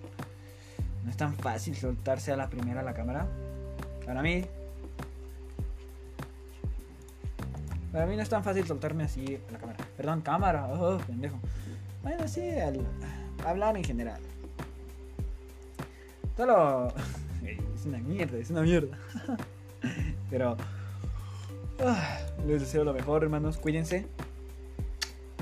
no 1.05 1.11
es 1.11 1.17
tan 1.17 1.35
fácil 1.35 1.77
soltarse 1.77 2.33
a 2.33 2.37
la 2.37 2.49
primera 2.49 2.81
a 2.81 2.85
la 2.85 2.95
cámara. 2.95 3.27
Para 4.05 4.23
mí, 4.23 4.45
para 7.93 8.07
mí 8.07 8.17
no 8.17 8.23
es 8.23 8.29
tan 8.29 8.45
fácil 8.45 8.67
soltarme 8.67 9.05
así 9.05 9.41
a 9.49 9.53
la 9.53 9.59
cámara. 9.59 9.79
Perdón, 9.97 10.21
cámara, 10.21 10.67
oh, 10.67 10.99
pendejo. 10.99 11.39
Bueno, 12.03 12.27
sí, 12.29 12.43
hablar 13.45 13.77
en 13.77 13.85
general. 13.85 14.21
Solo. 16.40 16.90
Es 17.74 17.85
una 17.87 17.98
mierda, 17.98 18.38
es 18.38 18.50
una 18.50 18.62
mierda. 18.62 18.96
Pero. 20.31 20.57
Ah, 21.82 22.18
les 22.47 22.61
deseo 22.61 22.82
lo 22.82 22.95
mejor, 22.95 23.24
hermanos. 23.24 23.59
Cuídense. 23.59 24.07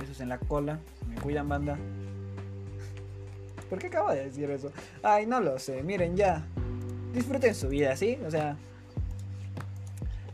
Besos 0.00 0.20
en 0.20 0.28
la 0.28 0.38
cola. 0.38 0.80
Me 1.08 1.14
cuidan, 1.16 1.48
banda. 1.48 1.76
¿Por 3.70 3.78
qué 3.78 3.88
acabo 3.88 4.10
de 4.10 4.24
decir 4.24 4.50
eso? 4.50 4.72
Ay, 5.02 5.26
no 5.26 5.40
lo 5.40 5.58
sé. 5.60 5.84
Miren, 5.84 6.16
ya. 6.16 6.44
Disfruten 7.14 7.54
su 7.54 7.68
vida, 7.68 7.94
¿sí? 7.96 8.18
O 8.26 8.30
sea. 8.30 8.56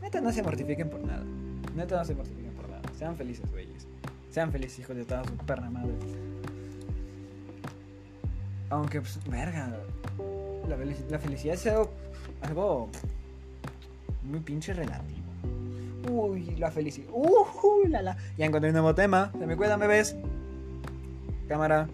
Neta, 0.01 0.21
no 0.21 0.31
se 0.31 0.41
mortifiquen 0.41 0.89
por 0.89 1.01
nada. 1.01 1.23
Neta, 1.75 1.97
no 1.97 2.05
se 2.05 2.15
mortifiquen 2.15 2.53
por 2.53 2.69
nada. 2.69 2.81
Sean 2.97 3.15
felices, 3.15 3.49
güeyes. 3.51 3.87
Sean 4.31 4.51
felices, 4.51 4.79
hijos 4.79 4.95
de 4.95 5.05
toda 5.05 5.23
su 5.25 5.35
perra 5.37 5.69
madre. 5.69 5.93
Aunque, 8.69 9.01
pues, 9.01 9.19
verga 9.27 9.75
la, 10.67 11.19
felicidad 11.19 11.55
es 11.55 11.67
algo, 12.41 12.89
muy 14.23 14.39
pinche 14.39 14.73
relativo. 14.73 15.25
Uy, 16.09 16.55
la 16.57 16.71
felicidad. 16.71 17.09
Ya 18.37 18.45
encontré 18.45 18.69
un 18.69 18.73
nuevo 18.73 18.93
tema. 18.93 19.31
Se 19.37 19.45
me 19.45 19.55
cuidan, 19.55 19.79
bebés. 19.79 20.15
Cámara. 21.47 21.87